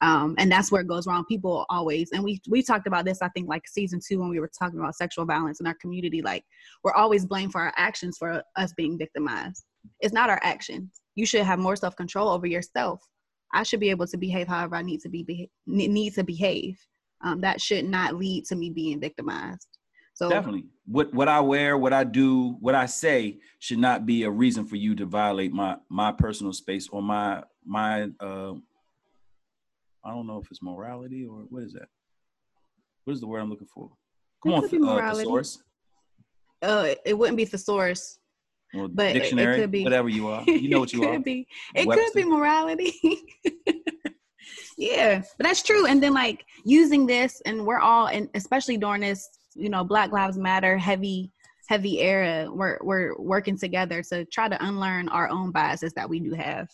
Um, 0.02 0.34
and 0.36 0.50
that's 0.50 0.72
where 0.72 0.80
it 0.80 0.88
goes 0.88 1.06
wrong. 1.06 1.24
People 1.26 1.64
always, 1.70 2.10
and 2.12 2.24
we 2.24 2.40
we 2.48 2.60
talked 2.60 2.88
about 2.88 3.04
this, 3.04 3.22
I 3.22 3.28
think, 3.28 3.48
like 3.48 3.68
season 3.68 4.00
two 4.06 4.18
when 4.18 4.30
we 4.30 4.40
were 4.40 4.50
talking 4.58 4.80
about 4.80 4.96
sexual 4.96 5.24
violence 5.24 5.60
in 5.60 5.66
our 5.66 5.76
community. 5.80 6.20
Like 6.20 6.44
we're 6.82 6.92
always 6.92 7.24
blamed 7.24 7.52
for 7.52 7.60
our 7.60 7.72
actions 7.76 8.18
for 8.18 8.42
us 8.56 8.72
being 8.76 8.98
victimized. 8.98 9.64
It's 10.00 10.12
not 10.12 10.28
our 10.28 10.40
actions. 10.42 11.00
You 11.14 11.24
should 11.24 11.44
have 11.44 11.60
more 11.60 11.76
self 11.76 11.94
control 11.94 12.28
over 12.28 12.46
yourself. 12.46 13.00
I 13.54 13.62
should 13.62 13.80
be 13.80 13.90
able 13.90 14.08
to 14.08 14.16
behave 14.16 14.48
however 14.48 14.74
I 14.74 14.82
need 14.82 15.00
to 15.02 15.08
be 15.08 15.48
ne- 15.66 15.88
need 15.88 16.14
to 16.14 16.24
behave. 16.24 16.76
Um, 17.22 17.40
that 17.42 17.60
should 17.60 17.84
not 17.84 18.16
lead 18.16 18.44
to 18.46 18.56
me 18.56 18.70
being 18.70 18.98
victimized. 18.98 19.68
So 20.14 20.28
Definitely. 20.28 20.64
What 20.86 21.14
what 21.14 21.28
I 21.28 21.38
wear, 21.38 21.78
what 21.78 21.92
I 21.92 22.02
do, 22.02 22.56
what 22.58 22.74
I 22.74 22.86
say 22.86 23.38
should 23.60 23.78
not 23.78 24.04
be 24.04 24.24
a 24.24 24.30
reason 24.30 24.66
for 24.66 24.74
you 24.74 24.96
to 24.96 25.06
violate 25.06 25.52
my 25.52 25.76
my 25.88 26.10
personal 26.10 26.52
space 26.52 26.88
or 26.88 27.00
my 27.00 27.44
my 27.64 28.08
uh 28.18 28.54
I 30.04 30.10
don't 30.10 30.26
know 30.26 30.38
if 30.38 30.50
it's 30.50 30.62
morality 30.62 31.24
or 31.26 31.44
what 31.48 31.62
is 31.62 31.72
that? 31.74 31.88
What 33.04 33.14
is 33.14 33.20
the 33.20 33.26
word 33.26 33.40
I'm 33.40 33.50
looking 33.50 33.68
for? 33.72 33.90
Come 34.42 34.52
It 34.52 34.82
on, 34.82 34.98
uh, 34.98 35.14
thesaurus 35.14 35.62
uh, 36.62 36.94
it 37.04 37.18
wouldn't 37.18 37.36
be 37.36 37.44
thesaurus, 37.44 38.18
or 38.74 38.88
but 38.88 39.06
it- 39.10 39.16
it 39.16 39.20
dictionary, 39.20 39.60
could 39.60 39.70
be. 39.72 39.82
whatever 39.84 40.08
you 40.08 40.28
are. 40.28 40.44
You 40.46 40.68
know 40.68 40.80
what 40.80 40.92
you 40.92 41.02
it 41.02 41.06
could 41.06 41.16
are. 41.16 41.20
Be, 41.20 41.46
it 41.74 41.88
could 41.90 42.12
be 42.14 42.24
morality. 42.24 42.92
yeah, 44.78 45.22
but 45.38 45.44
that's 45.44 45.62
true. 45.62 45.86
And 45.86 46.02
then 46.02 46.14
like 46.14 46.44
using 46.64 47.06
this, 47.06 47.42
and 47.46 47.66
we're 47.66 47.80
all, 47.80 48.06
and 48.08 48.28
especially 48.34 48.76
during 48.76 49.00
this, 49.00 49.28
you 49.54 49.68
know, 49.70 49.82
Black 49.84 50.12
Lives 50.12 50.38
Matter 50.38 50.78
heavy, 50.78 51.32
heavy 51.68 52.00
era, 52.00 52.48
we're 52.52 52.78
we're 52.82 53.16
working 53.18 53.58
together 53.58 54.02
to 54.04 54.24
try 54.26 54.48
to 54.48 54.64
unlearn 54.64 55.08
our 55.08 55.28
own 55.28 55.50
biases 55.50 55.92
that 55.94 56.08
we 56.08 56.20
do 56.20 56.32
have, 56.34 56.68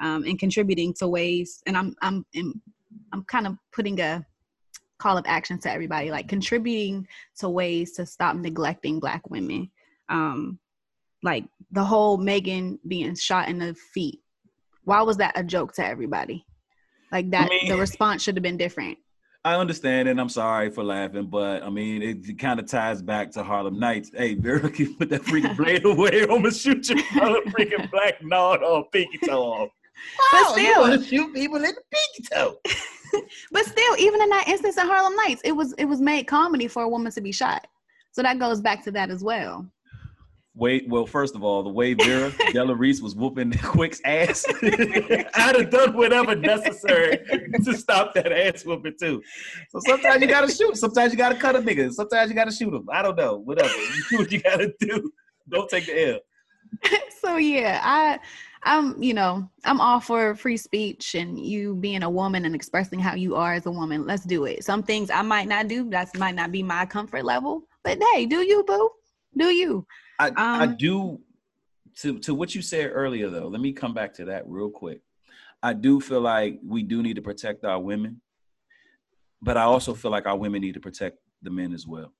um, 0.00 0.24
and 0.24 0.38
contributing 0.38 0.94
to 0.94 1.08
ways. 1.08 1.62
And 1.66 1.76
I'm 1.76 1.94
I'm 2.02 2.24
I'm, 2.34 2.60
I'm 3.12 3.24
kind 3.24 3.46
of 3.46 3.56
putting 3.72 4.00
a 4.00 4.24
call 4.98 5.16
of 5.16 5.24
action 5.26 5.58
to 5.60 5.70
everybody, 5.70 6.10
like 6.10 6.28
contributing 6.28 7.06
to 7.38 7.48
ways 7.48 7.92
to 7.92 8.06
stop 8.06 8.36
neglecting 8.36 9.00
Black 9.00 9.28
women. 9.30 9.70
Um, 10.08 10.58
like 11.22 11.44
the 11.70 11.84
whole 11.84 12.16
Megan 12.16 12.78
being 12.86 13.14
shot 13.14 13.48
in 13.48 13.58
the 13.58 13.74
feet. 13.74 14.20
Why 14.84 15.02
was 15.02 15.18
that 15.18 15.38
a 15.38 15.44
joke 15.44 15.74
to 15.74 15.86
everybody? 15.86 16.44
Like 17.12 17.30
that, 17.30 17.48
mean- 17.48 17.68
the 17.68 17.76
response 17.76 18.22
should 18.22 18.36
have 18.36 18.42
been 18.42 18.56
different. 18.56 18.98
I 19.42 19.54
understand, 19.54 20.06
and 20.06 20.20
I'm 20.20 20.28
sorry 20.28 20.68
for 20.68 20.84
laughing, 20.84 21.28
but 21.28 21.62
I 21.62 21.70
mean, 21.70 22.02
it, 22.02 22.38
kind 22.38 22.60
of 22.60 22.66
ties 22.66 23.00
back 23.00 23.30
to 23.32 23.42
Harlem 23.42 23.78
Nights. 23.78 24.10
Hey, 24.14 24.34
Vera, 24.34 24.60
can 24.70 24.84
you 24.86 24.94
put 24.96 25.08
that 25.08 25.22
freaking 25.22 25.56
blade 25.56 25.84
away? 25.86 26.22
I'm 26.22 26.28
gonna 26.28 26.52
shoot 26.52 26.90
your 26.90 26.98
freaking 26.98 27.90
black 27.90 28.22
nod 28.22 28.62
or 28.62 28.84
pinky 28.90 29.16
toe 29.26 29.42
off. 29.42 29.70
But 30.32 30.42
Wow, 30.42 30.54
you 30.56 30.62
still- 30.62 30.80
wanna 30.80 31.04
shoot 31.10 31.34
people 31.34 31.56
in 31.56 31.62
the 31.62 31.82
pinky 31.90 32.28
toe? 32.32 32.58
But 33.50 33.64
still, 33.66 33.96
even 33.98 34.22
in 34.22 34.28
that 34.30 34.46
instance 34.46 34.76
in 34.78 34.86
Harlem 34.86 35.16
Nights, 35.16 35.42
it 35.44 35.50
was 35.50 35.72
it 35.78 35.84
was 35.86 36.00
made 36.00 36.28
comedy 36.28 36.68
for 36.68 36.84
a 36.84 36.88
woman 36.88 37.10
to 37.10 37.20
be 37.20 37.32
shot. 37.32 37.66
So 38.12 38.22
that 38.22 38.38
goes 38.38 38.60
back 38.60 38.84
to 38.84 38.92
that 38.92 39.10
as 39.10 39.24
well. 39.24 39.66
Wait, 40.54 40.88
well, 40.88 41.06
first 41.06 41.34
of 41.34 41.42
all, 41.42 41.62
the 41.64 41.70
way 41.70 41.94
Vera 41.94 42.32
Della 42.52 42.74
Reese 42.74 43.00
was 43.00 43.16
whooping 43.16 43.52
Quick's 43.64 44.00
ass, 44.04 44.44
I'd 44.62 45.56
have 45.56 45.70
done 45.70 45.96
whatever 45.96 46.34
necessary 46.36 47.18
to 47.64 47.74
stop 47.76 48.14
that 48.14 48.30
ass 48.32 48.64
whooping 48.64 48.94
too. 49.00 49.20
So 49.70 49.80
sometimes 49.86 50.22
you 50.22 50.28
gotta 50.28 50.52
shoot, 50.52 50.76
sometimes 50.76 51.12
you 51.12 51.18
gotta 51.18 51.36
cut 51.36 51.56
a 51.56 51.60
nigga, 51.60 51.90
sometimes 51.92 52.30
you 52.30 52.36
gotta 52.36 52.52
shoot 52.52 52.72
him. 52.72 52.86
I 52.92 53.02
don't 53.02 53.16
know, 53.16 53.38
whatever. 53.38 53.72
You 53.76 54.02
do 54.10 54.18
what 54.18 54.30
you 54.32 54.40
gotta 54.40 54.72
do. 54.78 55.10
Don't 55.48 55.68
take 55.68 55.86
the 55.86 56.12
L. 56.12 56.18
so 57.20 57.36
yeah, 57.38 57.80
I 57.82 58.18
I'm 58.62 59.02
you 59.02 59.14
know 59.14 59.48
I'm 59.64 59.80
all 59.80 60.00
for 60.00 60.34
free 60.34 60.56
speech 60.56 61.14
and 61.14 61.38
you 61.38 61.74
being 61.76 62.02
a 62.02 62.10
woman 62.10 62.44
and 62.44 62.54
expressing 62.54 62.98
how 62.98 63.14
you 63.14 63.34
are 63.36 63.54
as 63.54 63.66
a 63.66 63.70
woman. 63.70 64.06
Let's 64.06 64.24
do 64.24 64.44
it. 64.44 64.64
Some 64.64 64.82
things 64.82 65.10
I 65.10 65.22
might 65.22 65.48
not 65.48 65.68
do. 65.68 65.88
That 65.90 66.16
might 66.18 66.34
not 66.34 66.52
be 66.52 66.62
my 66.62 66.84
comfort 66.86 67.24
level. 67.24 67.62
But 67.82 67.98
hey, 68.12 68.26
do 68.26 68.40
you 68.42 68.62
boo? 68.64 68.90
Do 69.36 69.46
you? 69.46 69.86
I, 70.18 70.30
I 70.36 70.64
Um, 70.64 70.76
do 70.76 71.20
to 72.00 72.18
to 72.18 72.34
what 72.34 72.54
you 72.54 72.62
said 72.62 72.90
earlier 72.92 73.30
though. 73.30 73.48
Let 73.48 73.60
me 73.60 73.72
come 73.72 73.94
back 73.94 74.12
to 74.14 74.24
that 74.26 74.46
real 74.46 74.70
quick. 74.70 75.00
I 75.62 75.72
do 75.72 76.00
feel 76.00 76.20
like 76.20 76.58
we 76.66 76.82
do 76.82 77.02
need 77.02 77.16
to 77.16 77.22
protect 77.22 77.64
our 77.64 77.80
women, 77.80 78.20
but 79.42 79.56
I 79.56 79.62
also 79.62 79.94
feel 79.94 80.10
like 80.10 80.26
our 80.26 80.36
women 80.36 80.60
need 80.62 80.74
to 80.74 80.80
protect 80.80 81.18
the 81.42 81.50
men 81.50 81.72
as 81.72 81.86
well. 81.86 82.12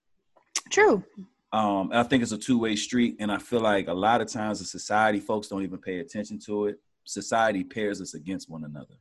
True. 0.71 1.03
Um, 1.53 1.91
I 1.93 2.05
think 2.05 2.23
it's 2.23 2.33
a 2.33 2.39
two-way 2.39 2.77
street, 2.77 3.17
and 3.19 3.31
I 3.33 3.39
feel 3.39 3.61
like 3.61 3.89
a 3.89 3.93
lot 3.95 4.21
of 4.21 4.29
times 4.29 4.61
in 4.61 4.67
society, 4.67 5.19
folks 5.19 5.49
don't 5.49 5.63
even 5.63 5.79
pay 5.79 5.99
attention 5.99 6.39
to 6.47 6.67
it. 6.67 6.79
Society 7.05 7.65
pairs 7.65 8.01
us 8.01 8.15
against 8.15 8.49
one 8.49 8.65
another 8.65 8.95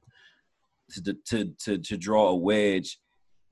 to 1.03 1.13
to 1.27 1.45
to 1.59 1.77
to 1.77 1.97
draw 1.97 2.29
a 2.29 2.35
wedge 2.35 2.99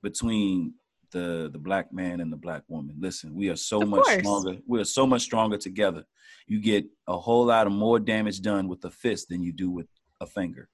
between 0.02 0.74
the 1.12 1.48
the 1.52 1.58
black 1.58 1.92
man 1.92 2.20
and 2.20 2.32
the 2.32 2.36
black 2.36 2.62
woman. 2.66 2.96
Listen, 2.98 3.34
we 3.34 3.48
are 3.50 3.56
so 3.56 3.82
Of 3.82 3.88
much 3.88 4.04
course. 4.04 4.18
stronger. 4.18 4.58
We 4.66 4.80
are 4.80 4.84
so 4.84 5.06
much 5.06 5.22
stronger 5.22 5.58
together. 5.58 6.04
You 6.48 6.60
get 6.60 6.86
a 7.06 7.16
whole 7.16 7.44
lot 7.46 7.66
of 7.66 7.72
more 7.72 8.00
damage 8.00 8.40
done 8.40 8.66
with 8.68 8.84
a 8.84 8.90
fist 8.90 9.28
than 9.28 9.42
you 9.42 9.52
do 9.52 9.70
with 9.70 9.86
a 10.20 10.26
finger. 10.26 10.68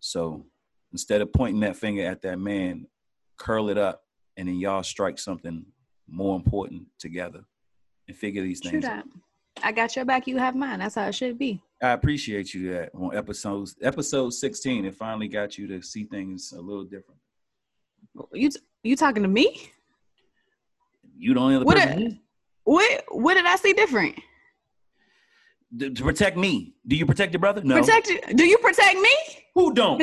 So 0.00 0.44
instead 0.92 1.22
of 1.22 1.32
pointing 1.32 1.60
that 1.60 1.76
finger 1.76 2.04
at 2.04 2.20
that 2.22 2.38
man, 2.38 2.86
curl 3.38 3.70
it 3.70 3.78
up, 3.78 4.02
and 4.36 4.46
then 4.48 4.56
y'all 4.56 4.82
strike 4.82 5.18
something 5.18 5.64
more 6.08 6.36
important 6.36 6.82
together 6.98 7.40
and 8.08 8.16
figure 8.16 8.42
these 8.42 8.60
True 8.60 8.72
things 8.72 8.84
that. 8.84 8.98
out. 9.00 9.04
I 9.62 9.72
got 9.72 9.96
your 9.96 10.04
back. 10.04 10.26
You 10.26 10.36
have 10.38 10.54
mine. 10.54 10.80
That's 10.80 10.94
how 10.94 11.06
it 11.08 11.14
should 11.14 11.38
be. 11.38 11.60
I 11.82 11.90
appreciate 11.90 12.54
you 12.54 12.72
that 12.72 12.90
on 12.94 13.16
episodes 13.16 13.76
episode 13.82 14.30
16. 14.34 14.84
It 14.84 14.94
finally 14.94 15.28
got 15.28 15.58
you 15.58 15.66
to 15.68 15.82
see 15.82 16.04
things 16.04 16.52
a 16.52 16.60
little 16.60 16.84
different. 16.84 17.20
You 18.32 18.50
you 18.82 18.96
talking 18.96 19.22
to 19.22 19.28
me? 19.28 19.70
You 21.18 21.34
the 21.34 21.40
only 21.40 21.56
other 21.56 21.64
What 21.64 21.76
person 21.78 22.02
a- 22.06 22.20
What 22.70 23.04
what 23.10 23.34
did 23.34 23.46
I 23.46 23.56
see 23.56 23.72
different? 23.72 24.18
to, 25.78 25.90
to 25.90 26.02
protect 26.02 26.36
me. 26.36 26.74
Do 26.86 26.96
you 26.96 27.04
protect 27.06 27.32
your 27.32 27.40
brother? 27.40 27.62
No. 27.62 27.78
Protect 27.80 28.08
you? 28.08 28.20
Do 28.34 28.44
you 28.44 28.56
protect 28.58 28.96
me? 28.98 29.14
Who 29.54 29.72
don't? 29.74 30.00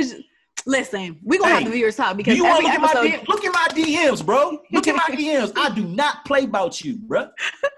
Listen, 0.65 1.19
we're 1.23 1.39
gonna 1.39 1.51
Hey, 1.55 1.63
have 1.63 1.65
the 1.71 1.77
viewers 1.77 1.95
talk 1.95 2.15
because 2.17 2.37
you 2.37 2.43
want 2.43 2.65
every 2.65 2.75
to 2.75 2.81
look 2.81 2.89
at, 2.89 2.95
my 2.95 3.01
episode, 3.09 3.19
D- 3.19 3.25
look 3.27 3.45
at 3.45 3.53
my 3.53 3.67
DMs, 3.83 4.25
bro? 4.25 4.59
Look 4.71 4.87
at 4.87 4.95
my 4.95 5.15
DMs. 5.15 5.51
I 5.57 5.73
do 5.75 5.83
not 5.85 6.23
play 6.25 6.45
about 6.45 6.83
you, 6.83 6.97
bro. 6.99 7.27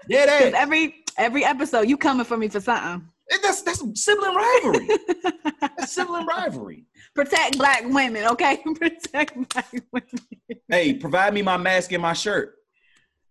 Yeah, 0.08 0.26
that. 0.26 0.54
every 0.54 1.04
every 1.18 1.44
episode 1.44 1.88
you 1.88 1.96
coming 1.96 2.24
for 2.24 2.36
me 2.36 2.48
for 2.48 2.60
something. 2.60 3.08
That's 3.42 3.62
that's 3.62 3.82
sibling 4.00 4.34
rivalry. 4.34 4.88
That's 5.60 5.92
sibling 5.92 6.26
rivalry. 6.26 6.84
Protect 7.14 7.58
black 7.58 7.82
women, 7.84 8.24
okay? 8.26 8.58
Protect 8.76 9.48
black 9.50 9.72
women. 9.92 10.08
Hey, 10.68 10.94
provide 10.94 11.34
me 11.34 11.42
my 11.42 11.56
mask 11.56 11.90
and 11.92 12.02
my 12.02 12.12
shirt. 12.12 12.54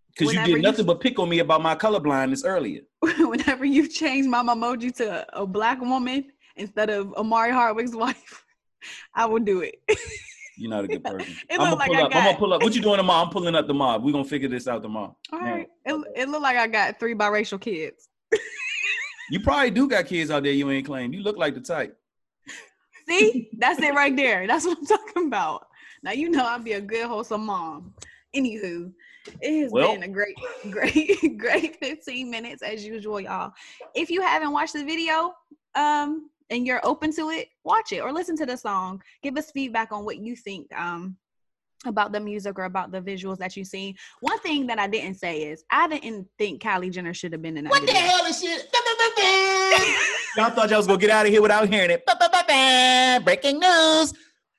Because 0.10 0.34
you 0.34 0.40
did 0.44 0.50
you- 0.50 0.62
nothing 0.62 0.86
but 0.86 1.00
pick 1.00 1.18
on 1.18 1.30
me 1.30 1.40
about 1.40 1.62
my 1.62 1.76
colorblindness 1.76 2.44
earlier. 2.46 2.82
Whenever 3.02 3.64
you 3.64 3.88
change 3.88 4.28
my 4.28 4.42
emoji 4.44 4.94
to 4.98 5.26
a 5.38 5.46
black 5.48 5.80
woman 5.80 6.26
instead 6.58 6.90
of 6.90 7.14
Omari 7.14 7.52
Hardwick's 7.52 7.96
wife, 7.96 8.45
I 9.16 9.26
will 9.26 9.40
do 9.40 9.62
it. 9.62 9.76
You're 10.58 10.70
not 10.70 10.86
a 10.86 10.88
good 10.88 11.04
person. 11.04 11.36
I'm 11.52 11.58
gonna 11.58 11.76
like 11.76 11.88
pull 11.92 11.98
up. 11.98 12.16
I'm 12.16 12.24
gonna 12.26 12.38
pull 12.38 12.54
up. 12.54 12.64
What 12.64 12.76
you 12.76 12.82
doing 12.82 12.98
tomorrow? 12.98 13.26
I'm 13.26 13.32
pulling 13.32 13.56
up 13.56 13.68
tomorrow. 13.68 14.00
We're 14.00 14.14
gonna 14.14 14.24
figure 14.26 14.48
this 14.50 14.68
out 14.68 14.82
tomorrow. 14.84 15.16
All 15.32 15.40
Man. 15.42 15.66
It, 15.86 16.08
it 16.16 16.30
looked 16.30 16.44
like 16.44 16.58
I 16.58 16.68
got 16.68 17.00
three 17.00 17.16
biracial 17.16 17.60
kids. 17.60 18.10
You 19.32 19.40
probably 19.40 19.72
do 19.72 19.88
got 19.90 20.06
kids 20.06 20.30
out 20.30 20.44
there 20.44 20.52
you 20.52 20.70
ain't 20.70 20.86
claim. 20.86 21.12
You 21.12 21.24
look 21.24 21.36
like 21.36 21.56
the 21.56 21.60
type. 21.60 21.98
See, 23.08 23.50
that's 23.58 23.82
it 23.82 23.96
right 23.96 24.16
there. 24.16 24.46
That's 24.46 24.66
what 24.66 24.78
I'm 24.78 24.86
talking 24.86 25.28
about. 25.28 25.66
Now 26.04 26.12
you 26.12 26.30
know 26.30 26.46
I'll 26.46 26.60
be 26.60 26.74
a 26.74 26.82
good 26.82 27.08
wholesome 27.08 27.46
mom. 27.46 27.96
Anywho, 28.36 28.92
it 29.42 29.62
has 29.64 29.72
Well- 29.72 29.94
been 29.94 30.04
a 30.04 30.08
great, 30.08 30.36
great, 30.70 31.38
great 31.40 31.76
15 31.80 32.30
minutes 32.30 32.62
as 32.62 32.86
usual, 32.86 33.20
y'all. 33.20 33.52
If 33.96 34.12
you 34.12 34.22
haven't 34.22 34.52
watched 34.52 34.74
the 34.74 34.84
video, 34.84 35.34
um, 35.74 36.30
and 36.50 36.66
you're 36.66 36.86
open 36.86 37.14
to 37.16 37.30
it, 37.30 37.50
watch 37.64 37.92
it 37.92 38.00
or 38.00 38.12
listen 38.12 38.36
to 38.38 38.46
the 38.46 38.58
song. 38.58 39.02
Give 39.24 39.38
us 39.38 39.52
feedback 39.52 39.92
on 39.92 40.06
what 40.06 40.18
you 40.18 40.36
think 40.36 40.68
um 40.78 41.18
about 41.86 42.12
the 42.12 42.20
music 42.20 42.58
or 42.58 42.64
about 42.64 42.92
the 42.92 43.02
visuals 43.02 43.38
that 43.38 43.56
you've 43.56 43.68
seen. 43.68 43.96
One 44.22 44.40
thing 44.40 44.66
that 44.68 44.80
I 44.80 44.88
didn't 44.88 45.16
say 45.16 45.44
is 45.44 45.64
I 45.70 45.88
didn't 45.88 46.28
think 46.38 46.62
Kylie 46.62 46.92
Jenner 46.92 47.14
should 47.14 47.32
have 47.32 47.42
been 47.42 47.58
in 47.58 47.66
that 47.66 47.70
What 47.70 47.86
the 47.86 47.94
hell 47.94 48.26
is 48.26 48.42
shit? 48.42 48.68
Y'all 50.38 50.50
thought 50.50 50.70
y'all 50.70 50.80
was 50.80 50.88
gonna 50.88 51.00
get 51.00 51.10
out 51.10 51.26
of 51.26 51.32
here 51.32 51.42
without 51.42 51.70
hearing 51.70 51.90
it. 51.92 52.06
Ba-ba-ba-ba. 52.06 53.22
Breaking 53.24 53.60
news. 53.60 54.14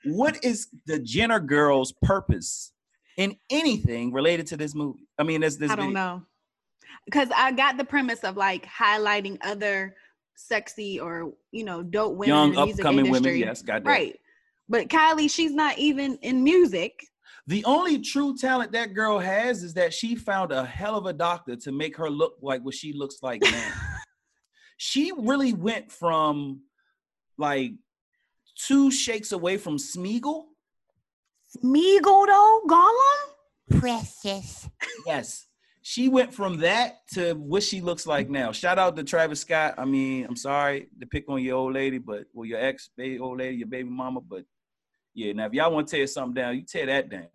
What 0.04 0.42
is 0.42 0.68
the 0.86 0.98
Jenner 0.98 1.40
girls' 1.40 1.92
purpose 2.02 2.72
in 3.18 3.36
anything 3.50 4.12
related 4.12 4.46
to 4.48 4.56
this 4.56 4.74
movie? 4.74 5.06
I 5.18 5.22
mean, 5.22 5.42
this 5.42 5.56
this 5.56 5.70
I 5.70 5.76
don't 5.76 5.88
video. 5.88 6.00
know. 6.00 6.22
Because 7.04 7.28
I 7.36 7.52
got 7.52 7.76
the 7.76 7.84
premise 7.84 8.20
of 8.24 8.36
like 8.36 8.66
highlighting 8.66 9.36
other 9.42 9.96
sexy 10.36 11.00
or 11.00 11.32
you 11.50 11.64
know 11.64 11.82
dope 11.82 12.14
women 12.14 12.22
in 12.22 12.34
young 12.34 12.52
the 12.52 12.64
music 12.64 12.84
upcoming 12.84 13.10
women. 13.10 13.36
Yes, 13.36 13.62
got. 13.62 13.84
Right. 13.84 14.18
But 14.68 14.88
Kylie, 14.88 15.30
she's 15.30 15.52
not 15.52 15.78
even 15.78 16.18
in 16.22 16.42
music. 16.42 17.06
The 17.46 17.64
only 17.64 18.00
true 18.00 18.36
talent 18.36 18.72
that 18.72 18.94
girl 18.94 19.18
has 19.18 19.62
is 19.62 19.74
that 19.74 19.94
she 19.94 20.16
found 20.16 20.50
a 20.50 20.64
hell 20.64 20.96
of 20.96 21.06
a 21.06 21.12
doctor 21.12 21.54
to 21.56 21.72
make 21.72 21.96
her 21.96 22.10
look 22.10 22.36
like 22.42 22.64
what 22.64 22.74
she 22.74 22.92
looks 22.92 23.18
like 23.22 23.40
now. 23.42 23.72
she 24.76 25.12
really 25.16 25.52
went 25.52 25.92
from 25.92 26.62
like 27.38 27.72
two 28.56 28.90
shakes 28.90 29.30
away 29.30 29.56
from 29.56 29.76
Smeagol. 29.76 30.44
Smeagol 31.56 32.26
though, 32.26 32.62
Gollum. 32.68 33.80
Precious. 33.80 34.68
Yes. 35.06 35.46
She 35.88 36.08
went 36.08 36.34
from 36.34 36.58
that 36.62 37.06
to 37.12 37.34
what 37.34 37.62
she 37.62 37.80
looks 37.80 38.08
like 38.08 38.28
now. 38.28 38.50
Shout 38.50 38.76
out 38.76 38.96
to 38.96 39.04
Travis 39.04 39.42
Scott. 39.42 39.74
I 39.78 39.84
mean, 39.84 40.24
I'm 40.24 40.34
sorry 40.34 40.88
to 40.98 41.06
pick 41.06 41.28
on 41.28 41.40
your 41.40 41.58
old 41.58 41.74
lady, 41.74 41.98
but 41.98 42.24
well, 42.32 42.44
your 42.44 42.58
ex 42.58 42.90
baby 42.96 43.20
old 43.20 43.38
lady, 43.38 43.58
your 43.58 43.68
baby 43.68 43.88
mama, 43.88 44.20
but 44.20 44.42
yeah. 45.14 45.32
Now, 45.32 45.46
if 45.46 45.52
y'all 45.52 45.72
want 45.72 45.86
to 45.86 45.96
tear 45.96 46.08
something 46.08 46.34
down, 46.34 46.56
you 46.56 46.62
tear 46.62 46.86
that 46.86 47.08
down. 47.08 47.28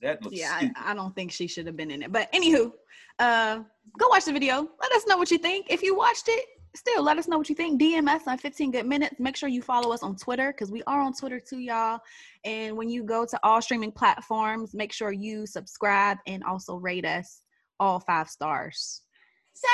That 0.00 0.24
looks 0.24 0.34
Yeah. 0.34 0.48
I, 0.50 0.92
I 0.92 0.94
don't 0.94 1.14
think 1.14 1.30
she 1.30 1.46
should 1.46 1.66
have 1.66 1.76
been 1.76 1.90
in 1.90 2.02
it. 2.02 2.10
But 2.10 2.32
anywho, 2.32 2.72
uh, 3.18 3.60
go 3.98 4.08
watch 4.08 4.24
the 4.24 4.32
video. 4.32 4.66
Let 4.80 4.92
us 4.92 5.06
know 5.06 5.18
what 5.18 5.30
you 5.30 5.36
think. 5.36 5.66
If 5.68 5.82
you 5.82 5.94
watched 5.94 6.28
it, 6.28 6.46
still 6.74 7.02
let 7.02 7.18
us 7.18 7.28
know 7.28 7.36
what 7.36 7.50
you 7.50 7.54
think. 7.54 7.82
DM 7.82 8.08
us 8.08 8.22
on 8.26 8.38
15 8.38 8.70
good 8.70 8.86
minutes. 8.86 9.16
Make 9.18 9.36
sure 9.36 9.50
you 9.50 9.60
follow 9.60 9.92
us 9.92 10.02
on 10.02 10.16
Twitter 10.16 10.54
because 10.54 10.72
we 10.72 10.82
are 10.84 11.02
on 11.02 11.12
Twitter 11.12 11.38
too, 11.38 11.58
y'all. 11.58 12.00
And 12.46 12.78
when 12.78 12.88
you 12.88 13.02
go 13.02 13.26
to 13.26 13.38
all 13.42 13.60
streaming 13.60 13.92
platforms, 13.92 14.72
make 14.72 14.90
sure 14.90 15.12
you 15.12 15.44
subscribe 15.44 16.16
and 16.26 16.42
also 16.44 16.76
rate 16.76 17.04
us 17.04 17.42
all 17.80 17.98
five 17.98 18.28
stars. 18.28 19.02
So 19.54 19.68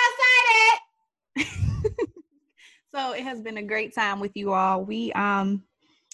excited. 1.36 1.52
So 2.96 3.12
it 3.12 3.24
has 3.24 3.42
been 3.42 3.58
a 3.58 3.62
great 3.62 3.94
time 3.94 4.20
with 4.20 4.32
you 4.34 4.54
all. 4.54 4.82
We 4.82 5.12
um 5.12 5.62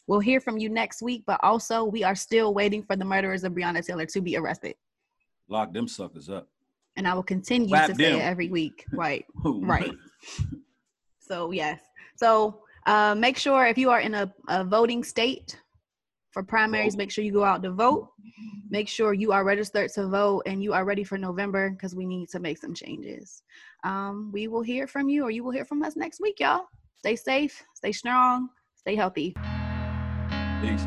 will 0.08 0.18
hear 0.18 0.40
from 0.40 0.58
you 0.58 0.68
next 0.68 1.00
week, 1.00 1.22
but 1.28 1.38
also 1.40 1.84
we 1.84 2.02
are 2.02 2.16
still 2.16 2.52
waiting 2.54 2.82
for 2.82 2.96
the 2.96 3.04
murderers 3.04 3.44
of 3.44 3.52
Breonna 3.52 3.86
Taylor 3.86 4.04
to 4.06 4.20
be 4.20 4.36
arrested. 4.36 4.74
Lock 5.48 5.72
them 5.72 5.86
suckers 5.86 6.28
up. 6.28 6.48
And 6.96 7.06
I 7.06 7.14
will 7.14 7.22
continue 7.22 7.68
Slap 7.68 7.90
to 7.90 7.94
say 7.94 8.18
it 8.18 8.22
every 8.22 8.48
week. 8.48 8.84
Right. 8.92 9.24
Right. 9.44 9.94
So 11.20 11.52
yes. 11.52 11.80
So 12.16 12.62
uh, 12.86 13.14
make 13.14 13.38
sure 13.38 13.64
if 13.64 13.78
you 13.78 13.90
are 13.90 14.00
in 14.00 14.14
a, 14.14 14.34
a 14.48 14.64
voting 14.64 15.04
state 15.04 15.56
for 16.32 16.42
primaries, 16.42 16.96
make 16.96 17.10
sure 17.10 17.22
you 17.22 17.32
go 17.32 17.44
out 17.44 17.62
to 17.62 17.70
vote. 17.70 18.08
Make 18.70 18.88
sure 18.88 19.12
you 19.12 19.32
are 19.32 19.44
registered 19.44 19.92
to 19.92 20.08
vote 20.08 20.42
and 20.46 20.62
you 20.62 20.72
are 20.72 20.86
ready 20.86 21.04
for 21.04 21.18
November 21.18 21.70
because 21.70 21.94
we 21.94 22.06
need 22.06 22.30
to 22.30 22.40
make 22.40 22.56
some 22.56 22.74
changes. 22.74 23.42
Um, 23.84 24.30
we 24.32 24.48
will 24.48 24.62
hear 24.62 24.86
from 24.86 25.10
you 25.10 25.24
or 25.24 25.30
you 25.30 25.44
will 25.44 25.50
hear 25.50 25.66
from 25.66 25.82
us 25.82 25.94
next 25.94 26.20
week, 26.20 26.40
y'all. 26.40 26.64
Stay 26.96 27.16
safe, 27.16 27.62
stay 27.74 27.92
strong, 27.92 28.48
stay 28.76 28.94
healthy. 28.94 29.34
Peace. 30.62 30.86